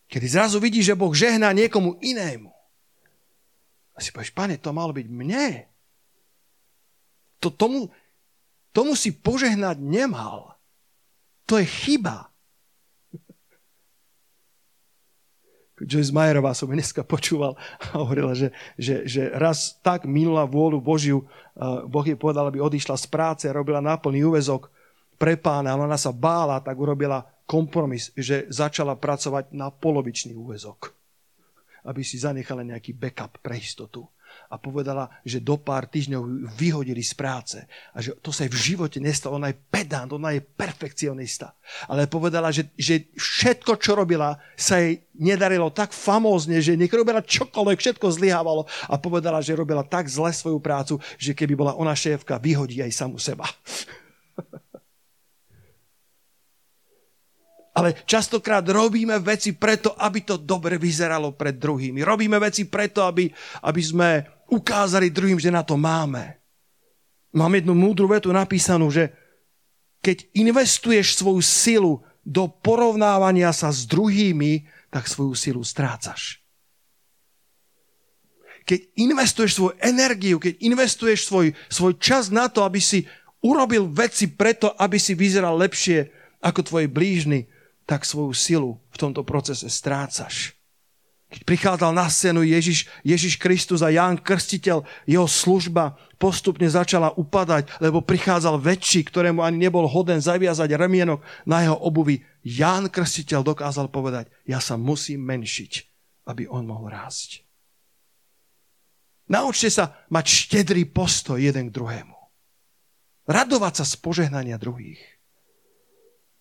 Kedy 0.06 0.26
zrazu 0.30 0.62
vidíš, 0.62 0.94
že 0.94 0.98
Boh 0.98 1.10
žehná 1.10 1.50
niekomu 1.50 1.98
inému. 1.98 2.50
A 3.96 3.98
si 3.98 4.14
povieš, 4.14 4.30
pane, 4.36 4.54
to 4.60 4.70
malo 4.70 4.94
byť 4.94 5.06
mne. 5.08 5.66
To, 7.42 7.48
tomu, 7.50 7.90
tomu 8.70 8.92
si 8.94 9.10
požehnať 9.10 9.80
nemal. 9.82 10.54
To 11.50 11.58
je 11.58 11.66
chyba. 11.66 12.30
Joyce 15.76 16.12
Mayerová 16.12 16.56
som 16.56 16.72
dneska 16.72 17.04
počúval 17.04 17.52
a 17.92 18.00
hovorila, 18.00 18.32
že, 18.32 18.48
že, 18.80 19.04
že 19.04 19.28
raz 19.36 19.76
tak 19.84 20.08
minula 20.08 20.48
vôľu 20.48 20.80
Božiu, 20.80 21.28
Boh 21.88 22.04
jej 22.04 22.16
povedal, 22.16 22.48
aby 22.48 22.64
odišla 22.64 22.96
z 22.96 23.06
práce, 23.12 23.44
robila 23.52 23.84
náplný 23.84 24.24
úvezok 24.24 24.72
pre 25.20 25.36
pána, 25.36 25.76
ale 25.76 25.84
ona 25.84 26.00
sa 26.00 26.12
bála, 26.12 26.64
tak 26.64 26.76
urobila 26.76 27.24
kompromis, 27.44 28.12
že 28.16 28.48
začala 28.48 28.96
pracovať 28.96 29.52
na 29.52 29.68
polovičný 29.68 30.32
úvezok, 30.32 30.96
aby 31.84 32.00
si 32.00 32.16
zanechala 32.16 32.64
nejaký 32.64 32.96
backup 32.96 33.40
pre 33.44 33.60
istotu 33.60 34.08
a 34.46 34.54
povedala, 34.56 35.10
že 35.26 35.42
do 35.42 35.58
pár 35.58 35.90
týždňov 35.90 36.54
vyhodili 36.54 37.02
z 37.02 37.14
práce 37.18 37.58
a 37.94 37.98
že 37.98 38.14
to 38.22 38.30
sa 38.30 38.46
jej 38.46 38.52
v 38.52 38.62
živote 38.74 38.98
nestalo. 39.02 39.38
Ona 39.38 39.50
je 39.50 39.58
pedant, 39.58 40.10
ona 40.14 40.34
je 40.34 40.42
perfekcionista. 40.42 41.54
Ale 41.90 42.06
povedala, 42.06 42.54
že, 42.54 42.70
že 42.78 43.10
všetko, 43.18 43.72
čo 43.82 43.98
robila, 43.98 44.38
sa 44.54 44.78
jej 44.78 45.02
nedarilo 45.18 45.72
tak 45.74 45.90
famózne, 45.90 46.62
že 46.62 46.78
nech 46.78 46.92
robila 46.92 47.24
čokoľvek, 47.24 47.78
všetko 47.78 48.06
zlyhávalo 48.14 48.68
a 48.86 48.94
povedala, 49.00 49.42
že 49.42 49.58
robila 49.58 49.82
tak 49.82 50.06
zle 50.06 50.30
svoju 50.30 50.62
prácu, 50.62 51.02
že 51.18 51.34
keby 51.34 51.58
bola 51.58 51.72
ona 51.74 51.96
šéfka, 51.96 52.38
vyhodí 52.38 52.78
aj 52.82 52.92
samu 52.94 53.18
seba. 53.18 53.46
Ale 57.76 57.92
častokrát 58.08 58.64
robíme 58.64 59.20
veci 59.20 59.52
preto, 59.52 59.92
aby 60.00 60.24
to 60.24 60.40
dobre 60.40 60.80
vyzeralo 60.80 61.36
pred 61.36 61.60
druhými. 61.60 62.00
Robíme 62.00 62.40
veci 62.40 62.64
preto, 62.64 63.04
aby, 63.04 63.28
aby 63.68 63.82
sme 63.84 64.24
ukázali 64.50 65.12
druhým, 65.12 65.38
že 65.38 65.50
na 65.50 65.62
to 65.62 65.74
máme. 65.78 66.38
Mám 67.36 67.52
jednu 67.60 67.74
múdru 67.76 68.08
vetu 68.08 68.32
napísanú, 68.32 68.88
že 68.88 69.12
keď 70.00 70.24
investuješ 70.32 71.18
svoju 71.18 71.42
silu 71.42 71.92
do 72.26 72.48
porovnávania 72.48 73.52
sa 73.54 73.70
s 73.70 73.86
druhými, 73.86 74.66
tak 74.90 75.06
svoju 75.06 75.34
silu 75.36 75.62
strácaš. 75.62 76.42
Keď 78.66 78.98
investuješ 78.98 79.52
svoju 79.54 79.78
energiu, 79.78 80.42
keď 80.42 80.58
investuješ 80.58 81.30
svoj, 81.30 81.54
svoj 81.70 81.94
čas 82.02 82.34
na 82.34 82.50
to, 82.50 82.66
aby 82.66 82.82
si 82.82 83.06
urobil 83.44 83.86
veci 83.86 84.26
preto, 84.26 84.74
aby 84.74 84.98
si 84.98 85.14
vyzeral 85.14 85.54
lepšie 85.54 86.10
ako 86.42 86.66
tvoj 86.66 86.90
blížny, 86.90 87.46
tak 87.86 88.02
svoju 88.02 88.34
silu 88.34 88.82
v 88.90 88.96
tomto 88.98 89.22
procese 89.22 89.70
strácaš. 89.70 90.55
Keď 91.26 91.42
prichádzal 91.42 91.90
na 91.90 92.06
scénu 92.06 92.46
Ježiš, 92.46 92.86
Ježiš 93.02 93.34
Kristus 93.42 93.82
a 93.82 93.90
Ján 93.90 94.22
Krstiteľ, 94.22 94.86
jeho 95.10 95.26
služba 95.26 95.98
postupne 96.22 96.70
začala 96.70 97.10
upadať, 97.18 97.82
lebo 97.82 97.98
prichádzal 97.98 98.62
väčší, 98.62 99.02
ktorému 99.10 99.42
ani 99.42 99.66
nebol 99.66 99.90
hoden 99.90 100.22
zaviazať 100.22 100.78
remienok 100.78 101.26
na 101.42 101.66
jeho 101.66 101.74
obuvi. 101.82 102.22
Ján 102.46 102.86
Krstiteľ 102.86 103.42
dokázal 103.42 103.90
povedať, 103.90 104.30
ja 104.46 104.62
sa 104.62 104.78
musím 104.78 105.26
menšiť, 105.26 105.72
aby 106.30 106.46
on 106.46 106.62
mohol 106.62 106.94
rásť. 106.94 107.42
Naučte 109.26 109.66
sa 109.66 110.06
mať 110.06 110.30
štedrý 110.30 110.86
postoj 110.86 111.42
jeden 111.42 111.68
k 111.70 111.74
druhému. 111.74 112.14
Radovať 113.26 113.82
sa 113.82 113.84
z 113.84 113.98
požehnania 113.98 114.54
druhých. 114.54 115.02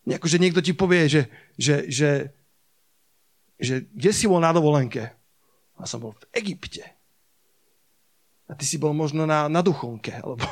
Nejako, 0.05 0.29
že 0.29 0.37
niekto 0.37 0.61
ti 0.61 0.77
povie, 0.77 1.09
že, 1.09 1.21
že, 1.57 1.89
že, 1.89 2.09
že 3.59 3.87
kde 3.91 4.11
si 4.11 4.25
bol 4.27 4.43
na 4.43 4.51
dovolenke? 4.51 5.15
A 5.75 5.83
som 5.83 5.99
bol 5.99 6.15
v 6.15 6.25
Egypte. 6.35 6.83
A 8.45 8.53
ty 8.53 8.63
si 8.63 8.77
bol 8.77 8.93
možno 8.93 9.25
na, 9.25 9.49
na 9.49 9.65
duchovke, 9.65 10.21
alebo, 10.21 10.45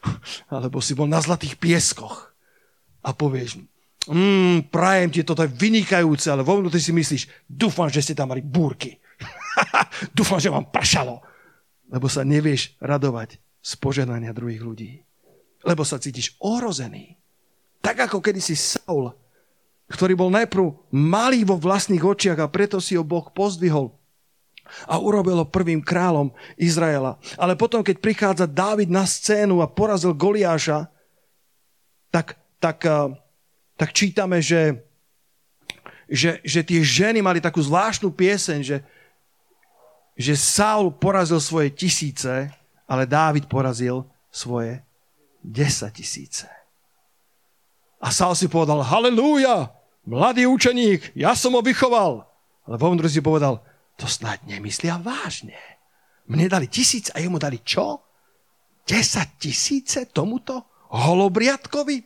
alebo 0.54 0.82
si 0.82 0.92
bol 0.92 1.06
na 1.06 1.22
zlatých 1.22 1.56
pieskoch. 1.56 2.34
A 3.06 3.14
povieš, 3.14 3.62
mm, 4.10 4.74
prajem 4.74 5.08
ti, 5.14 5.22
toto 5.22 5.46
je 5.46 5.54
vynikajúce, 5.54 6.28
ale 6.28 6.42
vo 6.42 6.58
ty 6.66 6.82
si 6.82 6.90
myslíš, 6.90 7.46
dúfam, 7.46 7.86
že 7.86 8.02
ste 8.02 8.18
tam 8.18 8.34
mali 8.34 8.42
búrky. 8.42 8.98
dúfam, 10.18 10.42
že 10.42 10.50
vám 10.50 10.66
pršalo. 10.68 11.22
Lebo 11.88 12.10
sa 12.10 12.26
nevieš 12.26 12.76
radovať 12.82 13.40
z 13.62 13.72
požehnania 13.80 14.36
druhých 14.36 14.60
ľudí. 14.60 14.90
Lebo 15.64 15.86
sa 15.86 15.96
cítiš 15.96 16.36
ohrozený. 16.42 17.16
Tak 17.80 18.10
ako 18.10 18.18
kedysi 18.20 18.58
Saul, 18.58 19.14
ktorý 19.88 20.12
bol 20.14 20.28
najprv 20.28 20.92
malý 20.92 21.48
vo 21.48 21.56
vlastných 21.56 22.04
očiach 22.04 22.38
a 22.44 22.52
preto 22.52 22.76
si 22.78 22.94
ho 22.94 23.04
Boh 23.04 23.24
pozdvihol 23.32 23.96
a 24.84 25.00
urobil 25.00 25.40
ho 25.40 25.48
prvým 25.48 25.80
kráľom 25.80 26.28
Izraela. 26.60 27.16
Ale 27.40 27.56
potom, 27.56 27.80
keď 27.80 27.96
prichádza 28.04 28.44
Dávid 28.44 28.92
na 28.92 29.08
scénu 29.08 29.64
a 29.64 29.66
porazil 29.66 30.12
Goliáša, 30.12 30.92
tak, 32.12 32.36
tak, 32.60 32.84
eh, 32.84 33.16
tak 33.80 33.96
čítame, 33.96 34.44
že, 34.44 34.84
že, 36.04 36.44
že 36.44 36.60
tie 36.60 36.80
ženy 36.84 37.24
mali 37.24 37.40
takú 37.40 37.64
zvláštnu 37.64 38.12
pieseň, 38.12 38.60
že, 38.60 38.78
že 40.20 40.34
Saul 40.36 40.92
porazil 40.92 41.40
svoje 41.40 41.72
tisíce, 41.72 42.52
ale 42.84 43.08
Dávid 43.08 43.48
porazil 43.48 44.04
svoje 44.28 44.84
desať 45.40 46.04
tisíce. 46.04 46.48
A 47.98 48.14
Sál 48.14 48.36
si 48.38 48.46
povedal, 48.46 48.84
halleluja, 48.84 49.77
mladý 50.08 50.48
učeník, 50.48 51.12
ja 51.12 51.36
som 51.36 51.52
ho 51.52 51.60
vychoval. 51.60 52.24
Ale 52.64 52.76
vo 52.80 52.92
si 53.04 53.20
povedal, 53.20 53.60
to 54.00 54.08
snáď 54.08 54.44
nemyslia 54.48 54.96
vážne. 54.96 55.56
Mne 56.28 56.48
dali 56.48 56.68
tisíc 56.68 57.12
a 57.12 57.20
jemu 57.20 57.36
dali 57.36 57.60
čo? 57.60 58.00
10 58.88 59.40
tisíce 59.40 60.08
tomuto 60.08 60.64
holobriadkovi? 60.92 62.04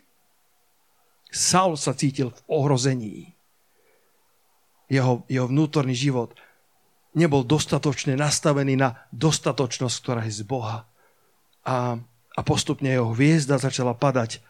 Saul 1.31 1.79
sa 1.79 1.95
cítil 1.95 2.31
v 2.31 2.41
ohrození. 2.51 3.35
Jeho, 4.91 5.25
jeho 5.31 5.47
vnútorný 5.49 5.97
život 5.97 6.35
nebol 7.17 7.47
dostatočne 7.47 8.19
nastavený 8.19 8.77
na 8.77 9.09
dostatočnosť, 9.15 9.97
ktorá 10.03 10.23
je 10.29 10.43
z 10.43 10.45
Boha. 10.45 10.85
A, 11.65 11.97
a 12.37 12.41
postupne 12.45 12.91
jeho 12.91 13.15
hviezda 13.15 13.57
začala 13.57 13.97
padať 13.97 14.43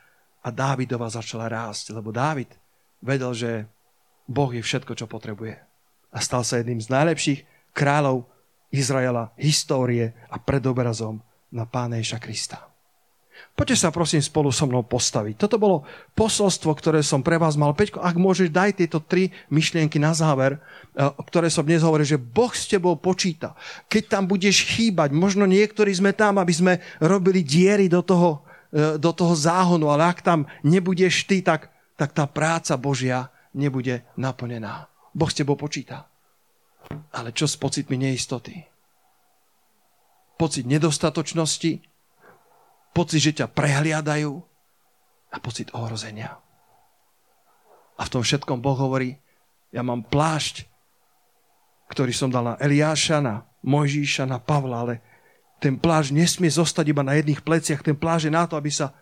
a 0.42 0.50
Dávidova 0.50 1.06
začala 1.06 1.46
rásť, 1.46 1.94
lebo 1.94 2.10
Dávid 2.10 2.61
vedel, 3.02 3.34
že 3.34 3.50
Boh 4.30 4.48
je 4.54 4.62
všetko, 4.62 4.94
čo 4.94 5.10
potrebuje. 5.10 5.58
A 6.14 6.18
stal 6.22 6.46
sa 6.46 6.62
jedným 6.62 6.80
z 6.80 6.88
najlepších 6.88 7.40
kráľov 7.74 8.30
Izraela, 8.72 9.34
histórie 9.36 10.16
a 10.32 10.40
predobrazom 10.40 11.20
na 11.52 11.68
Pána 11.68 12.00
Ježa 12.00 12.16
Krista. 12.16 12.72
Poďte 13.52 13.84
sa 13.84 13.92
prosím 13.92 14.22
spolu 14.24 14.48
so 14.48 14.64
mnou 14.64 14.80
postaviť. 14.86 15.34
Toto 15.36 15.60
bolo 15.60 15.84
posolstvo, 16.16 16.72
ktoré 16.72 17.04
som 17.04 17.20
pre 17.20 17.36
vás 17.36 17.58
mal. 17.58 17.76
Peťko, 17.76 18.00
ak 18.00 18.16
môžeš, 18.16 18.48
daj 18.48 18.80
tieto 18.80 19.02
tri 19.02 19.34
myšlienky 19.52 20.00
na 20.00 20.16
záver, 20.16 20.56
eh, 20.56 21.04
ktoré 21.28 21.52
som 21.52 21.66
dnes 21.66 21.84
hovoril, 21.84 22.06
že 22.06 22.22
Boh 22.22 22.52
s 22.54 22.64
tebou 22.64 22.96
počíta. 22.96 23.52
Keď 23.92 24.02
tam 24.08 24.24
budeš 24.24 24.64
chýbať, 24.64 25.12
možno 25.12 25.44
niektorí 25.44 25.92
sme 25.92 26.16
tam, 26.16 26.40
aby 26.40 26.54
sme 26.54 26.72
robili 27.02 27.44
diery 27.44 27.92
do 27.92 28.00
toho, 28.00 28.40
E, 28.72 28.96
do 28.96 29.12
toho 29.12 29.36
záhonu, 29.36 29.92
ale 29.92 30.08
ak 30.08 30.24
tam 30.24 30.48
nebudeš 30.64 31.28
ty, 31.28 31.44
tak, 31.44 31.68
tak 31.96 32.16
tá 32.16 32.24
práca 32.26 32.74
Božia 32.80 33.28
nebude 33.52 34.04
naplnená. 34.16 34.88
Boh 35.12 35.28
s 35.28 35.36
tebou 35.36 35.56
počíta. 35.60 36.08
Ale 37.12 37.30
čo 37.36 37.44
s 37.44 37.56
pocitmi 37.56 38.00
neistoty? 38.00 38.64
Pocit 40.40 40.66
nedostatočnosti, 40.66 41.78
pocit, 42.90 43.20
že 43.20 43.32
ťa 43.44 43.46
prehliadajú 43.52 44.32
a 45.32 45.36
pocit 45.38 45.70
ohrozenia. 45.76 46.36
A 48.00 48.02
v 48.02 48.12
tom 48.12 48.24
všetkom 48.24 48.58
Boh 48.58 48.76
hovorí, 48.76 49.14
ja 49.70 49.84
mám 49.84 50.04
plášť, 50.04 50.68
ktorý 51.92 52.12
som 52.12 52.32
dal 52.32 52.44
na 52.44 52.54
Eliáša, 52.58 53.20
na 53.20 53.44
Mojžíša, 53.62 54.24
na 54.26 54.40
Pavla, 54.40 54.84
ale 54.84 54.94
ten 55.62 55.78
pláž 55.78 56.10
nesmie 56.10 56.50
zostať 56.50 56.90
iba 56.90 57.06
na 57.06 57.14
jedných 57.14 57.44
pleciach. 57.44 57.86
Ten 57.86 57.94
pláž 57.94 58.26
je 58.26 58.32
na 58.34 58.48
to, 58.48 58.58
aby 58.58 58.72
sa 58.72 58.96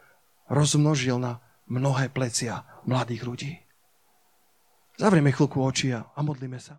rozmnožil 0.51 1.16
na 1.16 1.41
mnohé 1.70 2.12
plecia 2.12 2.66
mladých 2.85 3.22
ľudí. 3.24 3.53
Zavrieme 5.01 5.33
chvíľku 5.33 5.64
oči 5.64 5.97
a 5.97 6.20
modlíme 6.20 6.61
sa. 6.61 6.76